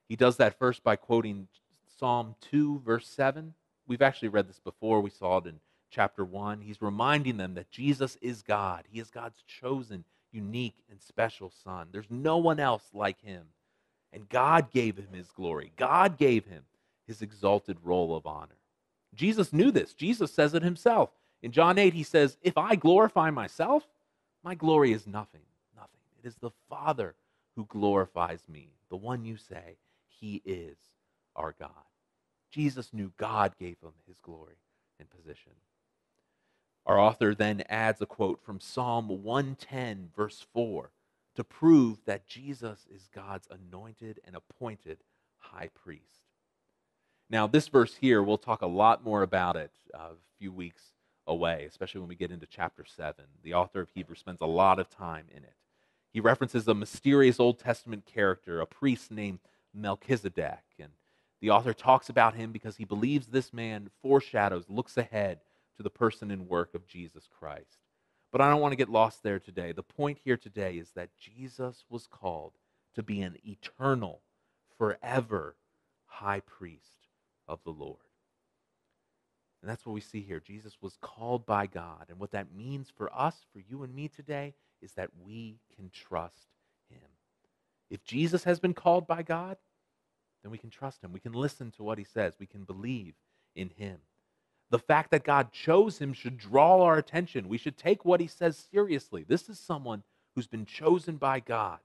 He 0.07 0.15
does 0.15 0.37
that 0.37 0.57
first 0.57 0.83
by 0.83 0.95
quoting 0.95 1.47
Psalm 1.99 2.35
2, 2.49 2.81
verse 2.83 3.07
7. 3.07 3.53
We've 3.87 4.01
actually 4.01 4.29
read 4.29 4.47
this 4.47 4.59
before. 4.59 5.01
We 5.01 5.11
saw 5.11 5.37
it 5.37 5.45
in 5.45 5.59
chapter 5.89 6.23
1. 6.23 6.61
He's 6.61 6.81
reminding 6.81 7.37
them 7.37 7.55
that 7.55 7.71
Jesus 7.71 8.17
is 8.21 8.41
God. 8.41 8.85
He 8.91 8.99
is 8.99 9.09
God's 9.09 9.41
chosen, 9.47 10.03
unique, 10.31 10.75
and 10.89 11.01
special 11.01 11.51
Son. 11.63 11.87
There's 11.91 12.09
no 12.09 12.37
one 12.37 12.59
else 12.59 12.83
like 12.93 13.21
him. 13.21 13.45
And 14.11 14.27
God 14.29 14.71
gave 14.71 14.97
him 14.97 15.13
his 15.13 15.29
glory, 15.31 15.71
God 15.77 16.17
gave 16.17 16.45
him 16.45 16.63
his 17.07 17.21
exalted 17.21 17.77
role 17.83 18.15
of 18.15 18.25
honor. 18.27 18.57
Jesus 19.15 19.51
knew 19.51 19.71
this. 19.71 19.93
Jesus 19.93 20.31
says 20.31 20.53
it 20.53 20.61
himself. 20.63 21.09
In 21.41 21.51
John 21.51 21.77
8, 21.77 21.93
he 21.93 22.03
says, 22.03 22.37
If 22.41 22.57
I 22.57 22.75
glorify 22.75 23.31
myself, 23.31 23.87
my 24.43 24.55
glory 24.55 24.91
is 24.91 25.07
nothing. 25.07 25.41
Nothing. 25.75 25.99
It 26.23 26.27
is 26.27 26.35
the 26.35 26.51
Father 26.69 27.15
who 27.55 27.65
glorifies 27.65 28.41
me, 28.47 28.69
the 28.89 28.97
one 28.97 29.25
you 29.25 29.37
say, 29.37 29.77
He 30.07 30.41
is 30.45 30.77
our 31.35 31.55
God. 31.59 31.71
Jesus 32.51 32.93
knew 32.93 33.11
God 33.17 33.53
gave 33.59 33.77
him 33.81 33.93
his 34.07 34.17
glory 34.19 34.57
and 34.99 35.09
position. 35.09 35.51
Our 36.89 36.99
author 36.99 37.35
then 37.35 37.61
adds 37.69 38.01
a 38.01 38.07
quote 38.07 38.41
from 38.41 38.59
Psalm 38.59 39.09
110, 39.23 40.09
verse 40.17 40.47
4, 40.51 40.89
to 41.35 41.43
prove 41.43 41.99
that 42.05 42.25
Jesus 42.25 42.87
is 42.91 43.07
God's 43.13 43.47
anointed 43.51 44.19
and 44.25 44.35
appointed 44.35 44.97
high 45.37 45.69
priest. 45.75 46.23
Now, 47.29 47.45
this 47.45 47.67
verse 47.67 47.97
here, 48.01 48.23
we'll 48.23 48.39
talk 48.39 48.63
a 48.63 48.67
lot 48.67 49.03
more 49.03 49.21
about 49.21 49.55
it 49.55 49.69
a 49.93 50.13
few 50.39 50.51
weeks 50.51 50.81
away, 51.27 51.67
especially 51.69 51.99
when 51.99 52.09
we 52.09 52.15
get 52.15 52.31
into 52.31 52.47
chapter 52.47 52.83
7. 52.83 53.23
The 53.43 53.53
author 53.53 53.81
of 53.81 53.91
Hebrews 53.93 54.17
spends 54.17 54.41
a 54.41 54.47
lot 54.47 54.79
of 54.79 54.89
time 54.89 55.25
in 55.29 55.43
it. 55.43 55.53
He 56.11 56.19
references 56.19 56.67
a 56.67 56.73
mysterious 56.73 57.39
Old 57.39 57.59
Testament 57.59 58.07
character, 58.07 58.61
a 58.61 58.65
priest 58.65 59.11
named 59.11 59.41
Melchizedek. 59.75 60.63
And 60.79 60.93
the 61.39 61.51
author 61.51 61.75
talks 61.75 62.09
about 62.09 62.33
him 62.33 62.51
because 62.51 62.77
he 62.77 62.83
believes 62.83 63.27
this 63.27 63.53
man 63.53 63.91
foreshadows, 64.01 64.65
looks 64.69 64.97
ahead 64.97 65.41
to 65.79 65.83
the 65.83 65.89
person 65.89 66.29
and 66.29 66.49
work 66.49 66.75
of 66.75 66.85
Jesus 66.85 67.29
Christ. 67.39 67.77
But 68.33 68.41
I 68.41 68.49
don't 68.49 68.59
want 68.59 68.73
to 68.73 68.77
get 68.77 68.89
lost 68.89 69.23
there 69.23 69.39
today. 69.39 69.71
The 69.71 69.81
point 69.81 70.19
here 70.21 70.35
today 70.35 70.73
is 70.73 70.91
that 70.91 71.15
Jesus 71.17 71.85
was 71.89 72.05
called 72.05 72.51
to 72.95 73.01
be 73.01 73.21
an 73.21 73.37
eternal, 73.45 74.19
forever 74.77 75.55
high 76.05 76.41
priest 76.41 77.07
of 77.47 77.63
the 77.63 77.71
Lord. 77.71 77.95
And 79.61 79.71
that's 79.71 79.85
what 79.85 79.93
we 79.93 80.01
see 80.01 80.19
here. 80.19 80.41
Jesus 80.41 80.75
was 80.81 80.97
called 81.01 81.45
by 81.45 81.65
God. 81.65 82.07
And 82.09 82.19
what 82.19 82.31
that 82.31 82.53
means 82.53 82.91
for 82.93 83.09
us, 83.17 83.37
for 83.53 83.61
you 83.61 83.83
and 83.83 83.95
me 83.95 84.09
today, 84.09 84.55
is 84.81 84.91
that 84.95 85.11
we 85.25 85.61
can 85.77 85.91
trust 85.93 86.49
him. 86.89 87.07
If 87.89 88.03
Jesus 88.03 88.43
has 88.43 88.59
been 88.59 88.73
called 88.73 89.07
by 89.07 89.23
God, 89.23 89.55
then 90.43 90.51
we 90.51 90.57
can 90.57 90.71
trust 90.71 91.01
him. 91.01 91.13
We 91.13 91.21
can 91.21 91.31
listen 91.31 91.71
to 91.71 91.83
what 91.83 91.97
he 91.97 92.03
says. 92.03 92.33
We 92.37 92.47
can 92.47 92.65
believe 92.65 93.13
in 93.55 93.69
him. 93.69 93.99
The 94.71 94.79
fact 94.79 95.11
that 95.11 95.23
God 95.23 95.51
chose 95.51 95.97
him 95.97 96.13
should 96.13 96.37
draw 96.37 96.83
our 96.83 96.97
attention. 96.97 97.49
We 97.49 97.57
should 97.57 97.77
take 97.77 98.05
what 98.05 98.19
he 98.19 98.27
says 98.27 98.67
seriously. 98.71 99.25
This 99.27 99.49
is 99.49 99.59
someone 99.59 100.03
who's 100.35 100.47
been 100.47 100.65
chosen 100.65 101.17
by 101.17 101.39
God. 101.39 101.79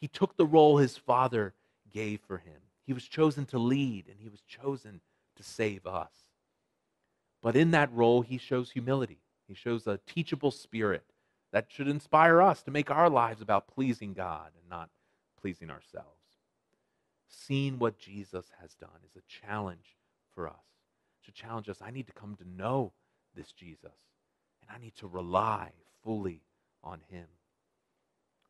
He 0.00 0.08
took 0.08 0.36
the 0.36 0.46
role 0.46 0.78
his 0.78 0.96
father 0.96 1.54
gave 1.92 2.20
for 2.26 2.38
him. 2.38 2.60
He 2.86 2.92
was 2.92 3.04
chosen 3.04 3.44
to 3.46 3.58
lead, 3.58 4.06
and 4.08 4.18
he 4.18 4.28
was 4.28 4.40
chosen 4.40 5.00
to 5.36 5.42
save 5.42 5.86
us. 5.86 6.12
But 7.42 7.56
in 7.56 7.72
that 7.72 7.92
role, 7.92 8.22
he 8.22 8.38
shows 8.38 8.70
humility. 8.70 9.18
He 9.46 9.54
shows 9.54 9.86
a 9.86 10.00
teachable 10.06 10.50
spirit 10.50 11.04
that 11.52 11.66
should 11.68 11.88
inspire 11.88 12.40
us 12.40 12.62
to 12.62 12.70
make 12.70 12.90
our 12.90 13.10
lives 13.10 13.40
about 13.40 13.68
pleasing 13.68 14.14
God 14.14 14.50
and 14.58 14.68
not 14.70 14.90
pleasing 15.40 15.70
ourselves. 15.70 16.08
Seeing 17.28 17.78
what 17.78 17.98
Jesus 17.98 18.46
has 18.60 18.74
done 18.74 19.00
is 19.04 19.16
a 19.16 19.46
challenge 19.46 19.96
for 20.34 20.48
us. 20.48 20.54
To 21.28 21.32
challenge 21.32 21.68
us, 21.68 21.82
I 21.82 21.90
need 21.90 22.06
to 22.06 22.12
come 22.12 22.36
to 22.36 22.48
know 22.48 22.92
this 23.36 23.52
Jesus, 23.52 23.92
and 24.62 24.70
I 24.74 24.82
need 24.82 24.96
to 24.96 25.06
rely 25.06 25.70
fully 26.02 26.40
on 26.82 27.00
him. 27.10 27.26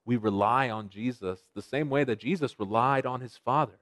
We 0.04 0.16
rely 0.16 0.70
on 0.70 0.88
Jesus 0.88 1.40
the 1.54 1.60
same 1.60 1.90
way 1.90 2.04
that 2.04 2.20
Jesus 2.20 2.58
relied 2.58 3.04
on 3.04 3.20
his 3.20 3.36
Father, 3.36 3.80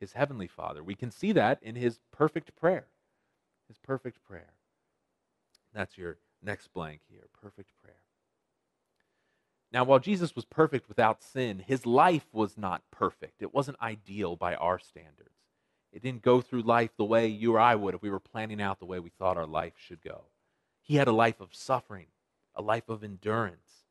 his 0.00 0.12
heavenly 0.12 0.48
Father. 0.48 0.82
We 0.82 0.94
can 0.94 1.10
see 1.10 1.32
that 1.32 1.62
in 1.62 1.76
his 1.76 2.00
perfect 2.12 2.54
prayer 2.56 2.88
his 3.68 3.78
perfect 3.78 4.22
prayer. 4.24 4.52
That's 5.72 5.96
your 5.98 6.18
next 6.42 6.72
blank 6.72 7.00
here 7.08 7.28
perfect 7.40 7.70
prayer. 7.82 7.96
Now, 9.72 9.84
while 9.84 9.98
Jesus 9.98 10.36
was 10.36 10.44
perfect 10.44 10.88
without 10.88 11.22
sin, 11.22 11.58
his 11.58 11.84
life 11.84 12.26
was 12.32 12.56
not 12.56 12.82
perfect. 12.92 13.42
It 13.42 13.52
wasn't 13.52 13.82
ideal 13.82 14.36
by 14.36 14.54
our 14.54 14.78
standards. 14.78 15.33
It 15.94 16.02
didn't 16.02 16.22
go 16.22 16.40
through 16.40 16.62
life 16.62 16.90
the 16.96 17.04
way 17.04 17.28
you 17.28 17.54
or 17.54 17.60
I 17.60 17.76
would 17.76 17.94
if 17.94 18.02
we 18.02 18.10
were 18.10 18.18
planning 18.18 18.60
out 18.60 18.80
the 18.80 18.84
way 18.84 18.98
we 18.98 19.10
thought 19.10 19.36
our 19.36 19.46
life 19.46 19.74
should 19.76 20.02
go. 20.02 20.22
He 20.82 20.96
had 20.96 21.06
a 21.06 21.12
life 21.12 21.40
of 21.40 21.54
suffering, 21.54 22.08
a 22.56 22.62
life 22.62 22.88
of 22.88 23.04
endurance. 23.04 23.84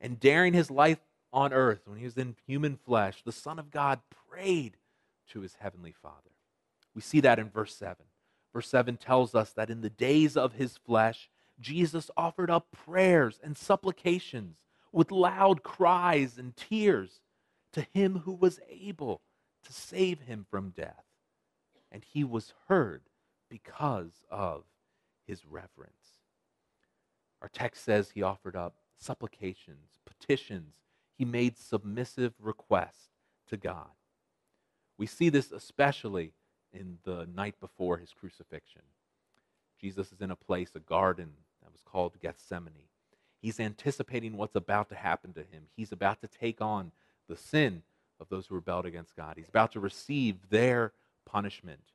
And 0.00 0.18
daring 0.18 0.54
his 0.54 0.70
life 0.70 1.00
on 1.34 1.52
earth, 1.52 1.82
when 1.84 1.98
he 1.98 2.06
was 2.06 2.16
in 2.16 2.36
human 2.46 2.76
flesh, 2.76 3.22
the 3.22 3.30
Son 3.30 3.58
of 3.58 3.70
God 3.70 4.00
prayed 4.30 4.78
to 5.32 5.40
his 5.40 5.56
heavenly 5.60 5.92
Father. 5.92 6.30
We 6.94 7.02
see 7.02 7.20
that 7.20 7.38
in 7.38 7.50
verse 7.50 7.74
7. 7.76 7.96
Verse 8.54 8.68
7 8.68 8.96
tells 8.96 9.34
us 9.34 9.50
that 9.50 9.68
in 9.68 9.82
the 9.82 9.90
days 9.90 10.38
of 10.38 10.54
his 10.54 10.78
flesh, 10.78 11.28
Jesus 11.60 12.10
offered 12.16 12.50
up 12.50 12.68
prayers 12.72 13.38
and 13.44 13.54
supplications 13.54 14.56
with 14.92 15.12
loud 15.12 15.62
cries 15.62 16.38
and 16.38 16.56
tears 16.56 17.20
to 17.72 17.86
him 17.92 18.20
who 18.20 18.32
was 18.32 18.60
able 18.70 19.20
to 19.64 19.74
save 19.74 20.20
him 20.22 20.46
from 20.50 20.70
death. 20.70 21.03
And 21.94 22.04
he 22.12 22.24
was 22.24 22.52
heard 22.66 23.02
because 23.48 24.24
of 24.28 24.64
his 25.28 25.46
reverence. 25.46 26.18
Our 27.40 27.48
text 27.48 27.84
says 27.84 28.10
he 28.10 28.22
offered 28.22 28.56
up 28.56 28.74
supplications, 28.98 30.00
petitions, 30.04 30.74
he 31.16 31.24
made 31.24 31.56
submissive 31.56 32.34
requests 32.40 33.10
to 33.48 33.56
God. 33.56 33.86
We 34.98 35.06
see 35.06 35.28
this 35.28 35.52
especially 35.52 36.32
in 36.72 36.98
the 37.04 37.28
night 37.32 37.60
before 37.60 37.98
his 37.98 38.12
crucifixion. 38.12 38.82
Jesus 39.80 40.10
is 40.10 40.20
in 40.20 40.32
a 40.32 40.36
place, 40.36 40.70
a 40.74 40.80
garden 40.80 41.30
that 41.62 41.70
was 41.70 41.82
called 41.84 42.18
Gethsemane. 42.20 42.88
He's 43.40 43.60
anticipating 43.60 44.36
what's 44.36 44.56
about 44.56 44.88
to 44.88 44.96
happen 44.96 45.32
to 45.34 45.40
him. 45.42 45.68
He's 45.76 45.92
about 45.92 46.20
to 46.22 46.26
take 46.26 46.60
on 46.60 46.90
the 47.28 47.36
sin 47.36 47.82
of 48.18 48.28
those 48.30 48.48
who 48.48 48.56
rebelled 48.56 48.86
against 48.86 49.14
God. 49.14 49.34
He's 49.36 49.48
about 49.48 49.70
to 49.72 49.80
receive 49.80 50.50
their 50.50 50.92
punishment. 51.24 51.92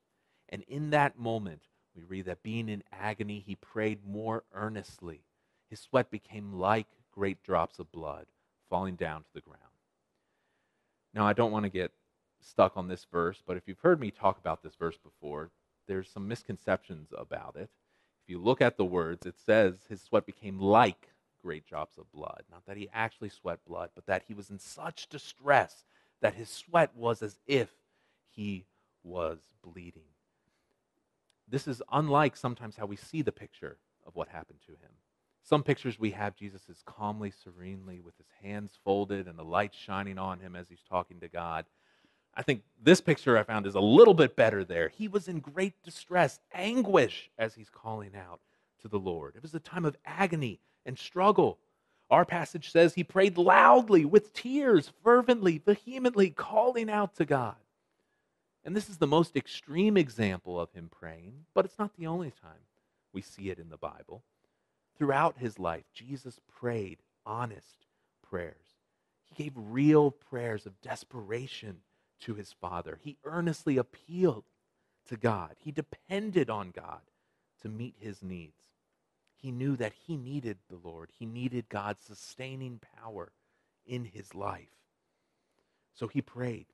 And 0.49 0.63
in 0.67 0.89
that 0.91 1.19
moment, 1.19 1.61
we 1.95 2.03
read 2.03 2.25
that 2.25 2.43
being 2.43 2.69
in 2.69 2.83
agony, 2.91 3.43
he 3.45 3.55
prayed 3.55 4.05
more 4.05 4.43
earnestly. 4.53 5.21
His 5.69 5.79
sweat 5.79 6.09
became 6.09 6.53
like 6.53 6.87
great 7.11 7.43
drops 7.43 7.79
of 7.79 7.91
blood 7.91 8.25
falling 8.69 8.95
down 8.95 9.21
to 9.21 9.33
the 9.33 9.41
ground. 9.41 9.59
Now, 11.13 11.25
I 11.25 11.33
don't 11.33 11.51
want 11.51 11.63
to 11.63 11.69
get 11.69 11.91
stuck 12.41 12.77
on 12.77 12.87
this 12.87 13.05
verse, 13.11 13.41
but 13.45 13.57
if 13.57 13.67
you've 13.67 13.79
heard 13.79 13.99
me 13.99 14.11
talk 14.11 14.37
about 14.37 14.63
this 14.63 14.75
verse 14.75 14.97
before, 14.97 15.49
there's 15.87 16.09
some 16.09 16.27
misconceptions 16.27 17.09
about 17.17 17.55
it. 17.55 17.69
If 18.23 18.29
you 18.29 18.39
look 18.39 18.61
at 18.61 18.77
the 18.77 18.85
words, 18.85 19.25
it 19.25 19.35
says 19.43 19.85
his 19.89 20.01
sweat 20.01 20.25
became 20.25 20.59
like 20.59 21.09
great 21.41 21.65
drops 21.65 21.97
of 21.97 22.11
blood. 22.11 22.43
Not 22.51 22.65
that 22.67 22.77
he 22.77 22.89
actually 22.93 23.29
sweat 23.29 23.59
blood, 23.67 23.89
but 23.95 24.05
that 24.05 24.23
he 24.27 24.33
was 24.33 24.49
in 24.49 24.59
such 24.59 25.09
distress 25.09 25.83
that 26.21 26.35
his 26.35 26.49
sweat 26.49 26.95
was 26.95 27.21
as 27.21 27.39
if 27.47 27.69
he 28.29 28.65
was 29.09 29.39
bleeding. 29.63 30.03
This 31.47 31.67
is 31.67 31.81
unlike 31.91 32.37
sometimes 32.37 32.75
how 32.75 32.85
we 32.85 32.95
see 32.95 33.21
the 33.21 33.31
picture 33.31 33.77
of 34.05 34.15
what 34.15 34.29
happened 34.29 34.59
to 34.67 34.71
him. 34.73 34.91
Some 35.43 35.63
pictures 35.63 35.99
we 35.99 36.11
have 36.11 36.35
Jesus 36.35 36.69
is 36.69 36.83
calmly, 36.85 37.31
serenely, 37.31 38.01
with 38.01 38.15
his 38.17 38.27
hands 38.43 38.77
folded 38.83 39.27
and 39.27 39.37
the 39.37 39.43
light 39.43 39.73
shining 39.73 40.19
on 40.19 40.39
him 40.39 40.55
as 40.55 40.69
he's 40.69 40.83
talking 40.87 41.19
to 41.21 41.27
God. 41.27 41.65
I 42.35 42.43
think 42.43 42.61
this 42.81 43.01
picture 43.01 43.37
I 43.37 43.43
found 43.43 43.65
is 43.65 43.75
a 43.75 43.79
little 43.79 44.13
bit 44.13 44.35
better 44.35 44.63
there. 44.63 44.89
He 44.89 45.07
was 45.07 45.27
in 45.27 45.39
great 45.39 45.73
distress, 45.83 46.39
anguish, 46.53 47.31
as 47.39 47.55
he's 47.55 47.69
calling 47.69 48.15
out 48.15 48.41
to 48.81 48.87
the 48.87 48.99
Lord. 48.99 49.35
It 49.35 49.41
was 49.41 49.55
a 49.55 49.59
time 49.59 49.85
of 49.85 49.97
agony 50.05 50.59
and 50.85 50.97
struggle. 50.97 51.57
Our 52.11 52.25
passage 52.25 52.71
says 52.71 52.93
he 52.93 53.03
prayed 53.03 53.37
loudly, 53.37 54.05
with 54.05 54.33
tears, 54.33 54.91
fervently, 55.03 55.57
vehemently, 55.57 56.29
calling 56.29 56.89
out 56.89 57.15
to 57.15 57.25
God. 57.25 57.55
And 58.69 58.75
this 58.75 58.87
is 58.87 58.97
the 58.97 59.07
most 59.07 59.35
extreme 59.35 59.97
example 59.97 60.59
of 60.59 60.71
him 60.73 60.91
praying, 60.91 61.45
but 61.55 61.65
it's 61.65 61.79
not 61.79 61.97
the 61.97 62.05
only 62.05 62.29
time 62.29 62.67
we 63.11 63.19
see 63.19 63.49
it 63.49 63.57
in 63.57 63.71
the 63.71 63.77
Bible. 63.77 64.21
Throughout 64.95 65.39
his 65.39 65.57
life, 65.57 65.85
Jesus 65.91 66.39
prayed 66.47 66.99
honest 67.25 67.87
prayers. 68.21 68.77
He 69.25 69.43
gave 69.43 69.53
real 69.55 70.11
prayers 70.11 70.67
of 70.67 70.79
desperation 70.81 71.77
to 72.19 72.35
his 72.35 72.53
Father. 72.53 72.99
He 73.01 73.17
earnestly 73.25 73.77
appealed 73.77 74.43
to 75.07 75.17
God. 75.17 75.55
He 75.57 75.71
depended 75.71 76.51
on 76.51 76.69
God 76.69 77.01
to 77.63 77.69
meet 77.69 77.95
his 77.99 78.21
needs. 78.21 78.61
He 79.35 79.49
knew 79.49 79.77
that 79.77 79.93
he 80.05 80.15
needed 80.15 80.59
the 80.69 80.77
Lord, 80.77 81.09
he 81.17 81.25
needed 81.25 81.69
God's 81.69 82.03
sustaining 82.03 82.79
power 83.01 83.31
in 83.87 84.05
his 84.05 84.35
life. 84.35 84.69
So 85.95 86.07
he 86.07 86.21
prayed. 86.21 86.67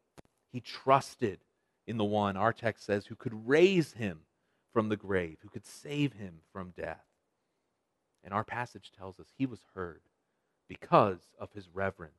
He 0.52 0.60
trusted 0.60 1.40
in 1.88 1.98
the 1.98 2.06
one, 2.06 2.36
our 2.36 2.54
text 2.54 2.86
says, 2.86 3.06
who 3.06 3.16
could 3.16 3.48
raise 3.48 3.94
him 3.94 4.22
from 4.74 4.90
the 4.90 4.98
grave, 4.98 5.38
who 5.42 5.50
could 5.50 5.66
save 5.66 6.14
him 6.14 6.40
from 6.52 6.74
death. 6.76 7.06
And 8.24 8.34
our 8.34 8.44
passage 8.44 8.92
tells 8.98 9.20
us 9.20 9.28
he 9.38 9.46
was 9.46 9.62
heard 9.76 10.02
because 10.68 11.20
of 11.40 11.54
his 11.54 11.70
reverence, 11.72 12.14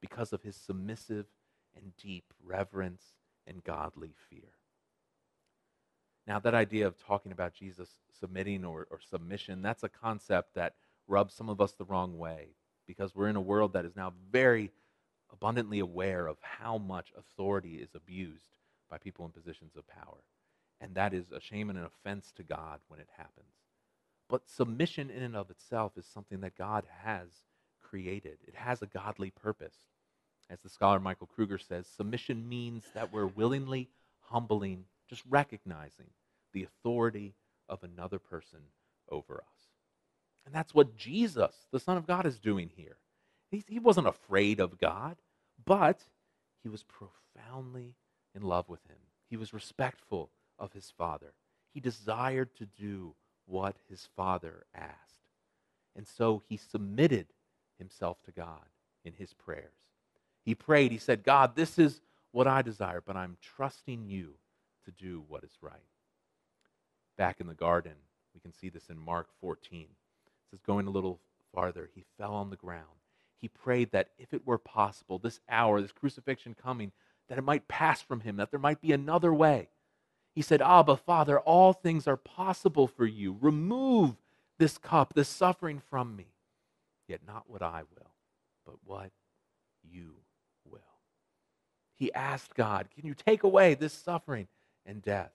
because 0.00 0.32
of 0.32 0.42
his 0.42 0.54
submissive 0.54 1.26
and 1.74 1.96
deep 1.96 2.32
reverence 2.44 3.02
and 3.46 3.64
godly 3.64 4.12
fear. 4.28 4.52
Now, 6.26 6.38
that 6.40 6.54
idea 6.54 6.86
of 6.86 6.98
talking 6.98 7.32
about 7.32 7.54
Jesus 7.54 7.88
submitting 8.18 8.64
or, 8.64 8.86
or 8.90 9.00
submission, 9.00 9.62
that's 9.62 9.84
a 9.84 9.88
concept 9.88 10.54
that 10.54 10.74
rubs 11.06 11.34
some 11.34 11.48
of 11.48 11.60
us 11.60 11.72
the 11.72 11.84
wrong 11.84 12.18
way 12.18 12.48
because 12.86 13.14
we're 13.14 13.28
in 13.28 13.36
a 13.36 13.40
world 13.40 13.72
that 13.72 13.84
is 13.84 13.96
now 13.96 14.12
very 14.30 14.72
abundantly 15.32 15.78
aware 15.78 16.26
of 16.26 16.36
how 16.40 16.78
much 16.78 17.12
authority 17.16 17.76
is 17.76 17.90
abused 17.94 18.55
by 18.90 18.98
people 18.98 19.24
in 19.24 19.32
positions 19.32 19.76
of 19.76 19.86
power. 19.86 20.22
And 20.80 20.94
that 20.94 21.14
is 21.14 21.32
a 21.32 21.40
shame 21.40 21.70
and 21.70 21.78
an 21.78 21.86
offense 21.86 22.32
to 22.36 22.42
God 22.42 22.80
when 22.88 23.00
it 23.00 23.08
happens. 23.16 23.54
But 24.28 24.48
submission 24.48 25.10
in 25.10 25.22
and 25.22 25.36
of 25.36 25.50
itself 25.50 25.92
is 25.96 26.04
something 26.06 26.40
that 26.40 26.58
God 26.58 26.84
has 27.04 27.28
created, 27.82 28.38
it 28.46 28.54
has 28.54 28.82
a 28.82 28.86
godly 28.86 29.30
purpose. 29.30 29.76
As 30.48 30.60
the 30.60 30.68
scholar 30.68 31.00
Michael 31.00 31.26
Kruger 31.26 31.58
says, 31.58 31.86
submission 31.86 32.48
means 32.48 32.84
that 32.94 33.12
we're 33.12 33.26
willingly 33.26 33.88
humbling, 34.20 34.84
just 35.08 35.22
recognizing 35.28 36.06
the 36.52 36.64
authority 36.64 37.34
of 37.68 37.82
another 37.82 38.18
person 38.18 38.60
over 39.10 39.34
us. 39.34 39.66
And 40.44 40.54
that's 40.54 40.74
what 40.74 40.96
Jesus, 40.96 41.52
the 41.72 41.80
Son 41.80 41.96
of 41.96 42.06
God, 42.06 42.26
is 42.26 42.38
doing 42.38 42.70
here. 42.76 42.96
He, 43.50 43.64
he 43.68 43.78
wasn't 43.78 44.06
afraid 44.06 44.60
of 44.60 44.78
God, 44.78 45.16
but 45.64 46.00
he 46.62 46.68
was 46.68 46.84
profoundly 46.84 47.94
in 48.36 48.42
love 48.42 48.68
with 48.68 48.84
him. 48.86 48.98
He 49.28 49.36
was 49.36 49.52
respectful 49.54 50.30
of 50.58 50.72
his 50.74 50.92
Father. 50.96 51.32
He 51.72 51.80
desired 51.80 52.54
to 52.56 52.66
do 52.66 53.14
what 53.46 53.76
his 53.88 54.08
Father 54.14 54.66
asked. 54.74 54.92
And 55.96 56.06
so 56.06 56.42
he 56.48 56.56
submitted 56.56 57.26
himself 57.78 58.22
to 58.24 58.32
God 58.32 58.66
in 59.04 59.14
his 59.14 59.32
prayers. 59.32 59.72
He 60.44 60.54
prayed, 60.54 60.92
he 60.92 60.98
said, 60.98 61.24
God, 61.24 61.56
this 61.56 61.78
is 61.78 62.00
what 62.30 62.46
I 62.46 62.62
desire, 62.62 63.02
but 63.04 63.16
I'm 63.16 63.38
trusting 63.40 64.06
you 64.06 64.34
to 64.84 64.92
do 64.92 65.24
what 65.26 65.42
is 65.42 65.56
right. 65.60 65.72
Back 67.16 67.40
in 67.40 67.46
the 67.46 67.54
garden, 67.54 67.94
we 68.34 68.40
can 68.40 68.52
see 68.52 68.68
this 68.68 68.88
in 68.90 68.98
Mark 68.98 69.28
14. 69.40 69.80
It 69.80 69.88
says, 70.50 70.60
going 70.60 70.86
a 70.86 70.90
little 70.90 71.18
farther, 71.54 71.88
he 71.94 72.04
fell 72.18 72.34
on 72.34 72.50
the 72.50 72.56
ground. 72.56 72.84
He 73.40 73.48
prayed 73.48 73.90
that 73.92 74.10
if 74.18 74.34
it 74.34 74.46
were 74.46 74.58
possible, 74.58 75.18
this 75.18 75.40
hour, 75.48 75.80
this 75.80 75.92
crucifixion 75.92 76.54
coming, 76.54 76.92
that 77.28 77.38
it 77.38 77.44
might 77.44 77.68
pass 77.68 78.00
from 78.02 78.20
him, 78.20 78.36
that 78.36 78.50
there 78.50 78.60
might 78.60 78.80
be 78.80 78.92
another 78.92 79.32
way. 79.32 79.68
He 80.34 80.42
said, 80.42 80.60
Abba, 80.60 80.96
Father, 80.96 81.38
all 81.40 81.72
things 81.72 82.06
are 82.06 82.16
possible 82.16 82.86
for 82.86 83.06
you. 83.06 83.36
Remove 83.40 84.16
this 84.58 84.78
cup, 84.78 85.14
this 85.14 85.28
suffering 85.28 85.80
from 85.90 86.14
me. 86.14 86.26
Yet 87.08 87.20
not 87.26 87.44
what 87.48 87.62
I 87.62 87.82
will, 87.82 88.10
but 88.64 88.76
what 88.84 89.10
you 89.82 90.16
will. 90.68 90.80
He 91.94 92.12
asked 92.12 92.54
God, 92.54 92.88
Can 92.94 93.06
you 93.06 93.14
take 93.14 93.42
away 93.42 93.74
this 93.74 93.92
suffering 93.92 94.48
and 94.84 95.02
death? 95.02 95.32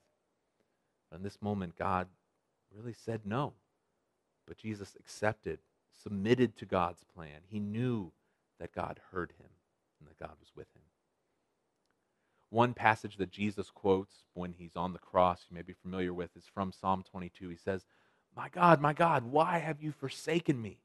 in 1.14 1.22
this 1.22 1.42
moment, 1.42 1.78
God 1.78 2.08
really 2.74 2.94
said 2.94 3.20
no. 3.24 3.52
But 4.46 4.56
Jesus 4.56 4.96
accepted, 4.98 5.58
submitted 6.02 6.56
to 6.56 6.66
God's 6.66 7.04
plan. 7.14 7.40
He 7.46 7.60
knew 7.60 8.12
that 8.58 8.74
God 8.74 9.00
heard 9.10 9.32
him 9.38 9.50
and 10.00 10.08
that 10.08 10.18
God 10.18 10.36
was 10.40 10.50
with 10.56 10.68
him. 10.74 10.81
One 12.52 12.74
passage 12.74 13.16
that 13.16 13.30
Jesus 13.30 13.70
quotes 13.70 14.12
when 14.34 14.52
he's 14.52 14.76
on 14.76 14.92
the 14.92 14.98
cross, 14.98 15.46
you 15.48 15.54
may 15.54 15.62
be 15.62 15.72
familiar 15.72 16.12
with, 16.12 16.36
is 16.36 16.44
from 16.52 16.70
Psalm 16.70 17.02
22. 17.10 17.48
He 17.48 17.56
says, 17.56 17.86
My 18.36 18.50
God, 18.50 18.78
my 18.78 18.92
God, 18.92 19.24
why 19.24 19.56
have 19.56 19.80
you 19.80 19.90
forsaken 19.90 20.60
me? 20.60 20.76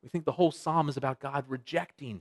We 0.00 0.08
think 0.08 0.24
the 0.24 0.30
whole 0.30 0.52
psalm 0.52 0.88
is 0.88 0.96
about 0.96 1.18
God 1.18 1.44
rejecting 1.48 2.20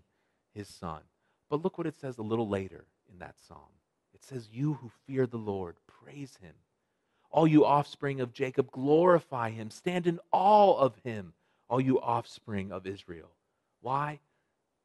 his 0.52 0.68
son. 0.68 1.02
But 1.48 1.62
look 1.62 1.78
what 1.78 1.86
it 1.86 1.96
says 1.96 2.18
a 2.18 2.24
little 2.24 2.50
later 2.50 2.86
in 3.08 3.20
that 3.20 3.36
psalm. 3.48 3.70
It 4.16 4.24
says, 4.24 4.50
You 4.52 4.74
who 4.82 4.90
fear 5.06 5.28
the 5.28 5.38
Lord, 5.38 5.76
praise 5.86 6.40
him. 6.42 6.56
All 7.30 7.48
you 7.48 7.66
offspring 7.66 8.20
of 8.20 8.34
Jacob, 8.34 8.72
glorify 8.72 9.52
him. 9.52 9.70
Stand 9.70 10.08
in 10.08 10.20
awe 10.32 10.76
of 10.76 10.96
him, 11.04 11.34
all 11.70 11.80
you 11.80 12.02
offspring 12.02 12.72
of 12.72 12.88
Israel. 12.88 13.30
Why? 13.80 14.22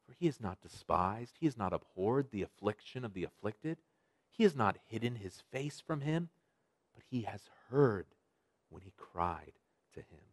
For 0.06 0.12
he 0.12 0.26
is 0.26 0.38
not 0.38 0.60
despised, 0.60 1.36
he 1.40 1.46
has 1.46 1.56
not 1.56 1.72
abhorred 1.72 2.30
the 2.30 2.42
affliction 2.42 3.06
of 3.06 3.14
the 3.14 3.24
afflicted. 3.24 3.78
He 4.32 4.44
has 4.44 4.56
not 4.56 4.78
hidden 4.86 5.16
his 5.16 5.42
face 5.52 5.80
from 5.80 6.00
him, 6.00 6.30
but 6.94 7.04
he 7.10 7.22
has 7.22 7.42
heard 7.70 8.06
when 8.70 8.82
he 8.82 8.92
cried 8.96 9.52
to 9.92 10.00
him. 10.00 10.24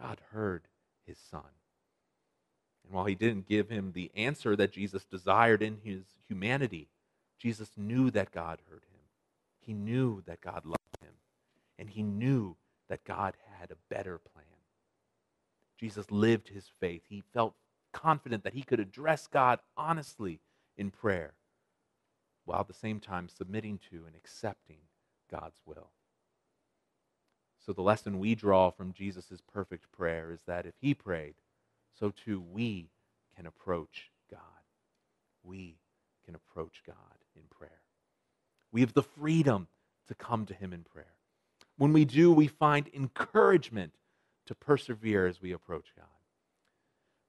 God 0.00 0.20
heard 0.32 0.68
his 1.06 1.18
son. 1.18 1.42
And 2.82 2.94
while 2.94 3.04
he 3.04 3.14
didn't 3.14 3.46
give 3.46 3.68
him 3.68 3.92
the 3.92 4.10
answer 4.14 4.56
that 4.56 4.72
Jesus 4.72 5.04
desired 5.04 5.62
in 5.62 5.78
his 5.84 6.02
humanity, 6.26 6.88
Jesus 7.38 7.70
knew 7.76 8.10
that 8.10 8.32
God 8.32 8.60
heard 8.70 8.84
him. 8.90 9.00
He 9.60 9.74
knew 9.74 10.22
that 10.26 10.40
God 10.40 10.64
loved 10.64 10.98
him. 11.00 11.12
And 11.78 11.90
he 11.90 12.02
knew 12.02 12.56
that 12.88 13.04
God 13.04 13.34
had 13.58 13.70
a 13.70 13.94
better 13.94 14.18
plan. 14.18 14.46
Jesus 15.78 16.10
lived 16.10 16.48
his 16.48 16.70
faith. 16.80 17.02
He 17.08 17.22
felt 17.32 17.54
confident 17.92 18.44
that 18.44 18.54
he 18.54 18.62
could 18.62 18.80
address 18.80 19.26
God 19.26 19.60
honestly 19.76 20.40
in 20.76 20.90
prayer 20.90 21.34
while 22.44 22.60
at 22.60 22.68
the 22.68 22.74
same 22.74 23.00
time 23.00 23.28
submitting 23.28 23.78
to 23.90 24.04
and 24.06 24.14
accepting 24.16 24.78
God's 25.30 25.60
will. 25.64 25.90
So, 27.64 27.72
the 27.72 27.82
lesson 27.82 28.18
we 28.18 28.34
draw 28.34 28.70
from 28.70 28.92
Jesus' 28.92 29.40
perfect 29.52 29.90
prayer 29.90 30.30
is 30.30 30.42
that 30.46 30.66
if 30.66 30.74
he 30.80 30.92
prayed, 30.92 31.34
so 31.98 32.10
too 32.10 32.40
we 32.40 32.90
can 33.34 33.46
approach 33.46 34.10
God. 34.30 34.40
We 35.42 35.78
can 36.24 36.34
approach 36.34 36.82
God 36.86 36.96
in 37.34 37.42
prayer. 37.50 37.80
We 38.72 38.80
have 38.80 38.94
the 38.94 39.02
freedom 39.02 39.68
to 40.08 40.14
come 40.14 40.46
to 40.46 40.54
him 40.54 40.72
in 40.72 40.82
prayer. 40.82 41.14
When 41.76 41.92
we 41.92 42.04
do, 42.04 42.32
we 42.32 42.46
find 42.46 42.90
encouragement 42.92 43.92
to 44.46 44.54
persevere 44.54 45.26
as 45.26 45.40
we 45.40 45.52
approach 45.52 45.92
God. 45.96 46.06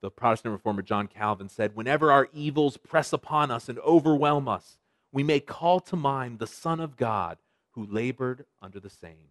The 0.02 0.12
Protestant 0.12 0.54
reformer 0.54 0.82
John 0.82 1.08
Calvin 1.08 1.50
said, 1.50 1.76
Whenever 1.76 2.12
our 2.12 2.28
evils 2.34 2.78
press 2.78 3.14
upon 3.14 3.50
us 3.50 3.70
and 3.70 3.80
overwhelm 3.80 4.48
us, 4.48 4.78
we 5.16 5.24
may 5.24 5.40
call 5.40 5.80
to 5.80 5.96
mind 5.96 6.40
the 6.40 6.46
Son 6.46 6.82
of 6.82 6.98
God 6.98 7.38
who 7.72 7.86
labored 7.86 8.44
under 8.62 8.82
the 8.82 8.90
same. 8.90 9.30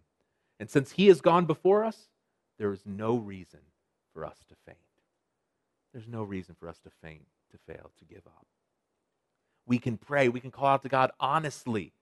And 0.59 0.67
since 0.67 0.93
he 0.93 1.05
has 1.09 1.21
gone 1.21 1.45
before 1.45 1.85
us, 1.85 2.09
there 2.57 2.73
is 2.73 2.81
no 2.87 3.17
reason 3.17 3.59
for 4.11 4.25
us 4.25 4.39
to 4.49 4.55
faint. 4.65 4.79
There's 5.93 6.07
no 6.07 6.23
reason 6.23 6.55
for 6.59 6.67
us 6.67 6.79
to 6.79 6.89
faint, 7.03 7.27
to 7.51 7.59
fail, 7.71 7.91
to 7.99 8.05
give 8.05 8.25
up. 8.25 8.47
We 9.67 9.77
can 9.77 9.97
pray, 9.97 10.27
we 10.27 10.39
can 10.39 10.49
call 10.49 10.65
out 10.65 10.81
to 10.81 10.89
God 10.89 11.11
honestly. 11.19 11.93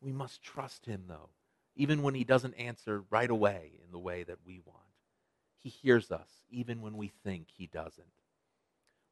We 0.00 0.10
must 0.10 0.42
trust 0.42 0.86
him, 0.86 1.04
though, 1.06 1.28
even 1.76 2.02
when 2.02 2.16
he 2.16 2.24
doesn't 2.24 2.54
answer 2.54 3.04
right 3.10 3.30
away 3.30 3.74
in 3.84 3.92
the 3.92 3.98
way 4.00 4.24
that 4.24 4.38
we 4.44 4.58
want. 4.64 4.80
He 5.62 5.68
hears 5.68 6.10
us, 6.10 6.28
even 6.50 6.82
when 6.82 6.96
we 6.96 7.12
think 7.22 7.46
he 7.52 7.68
doesn't. 7.68 8.06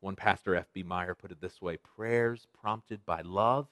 One 0.00 0.16
pastor, 0.16 0.57
F.B. 0.57 0.83
Meyer, 0.83 1.14
put 1.14 1.31
it 1.31 1.40
this 1.40 1.62
way 1.62 1.76
prayers 1.76 2.48
prompted 2.61 3.07
by 3.07 3.20
love 3.20 3.68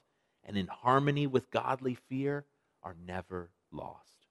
and 0.47 0.57
in 0.57 0.67
harmony 0.67 1.27
with 1.27 1.51
godly 1.51 1.93
fear 1.93 2.45
are 2.81 2.95
never 3.05 3.51
lost. 3.71 4.27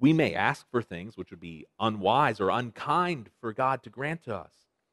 We 0.00 0.12
may 0.12 0.34
ask 0.34 0.68
for 0.70 0.82
things 0.82 1.16
which 1.16 1.30
would 1.30 1.40
be 1.40 1.66
unwise 1.78 2.40
or 2.40 2.50
unkind 2.50 3.30
for 3.40 3.52
God 3.52 3.82
to 3.84 3.90
grant 3.90 4.24
to 4.24 4.34
us, 4.34 4.52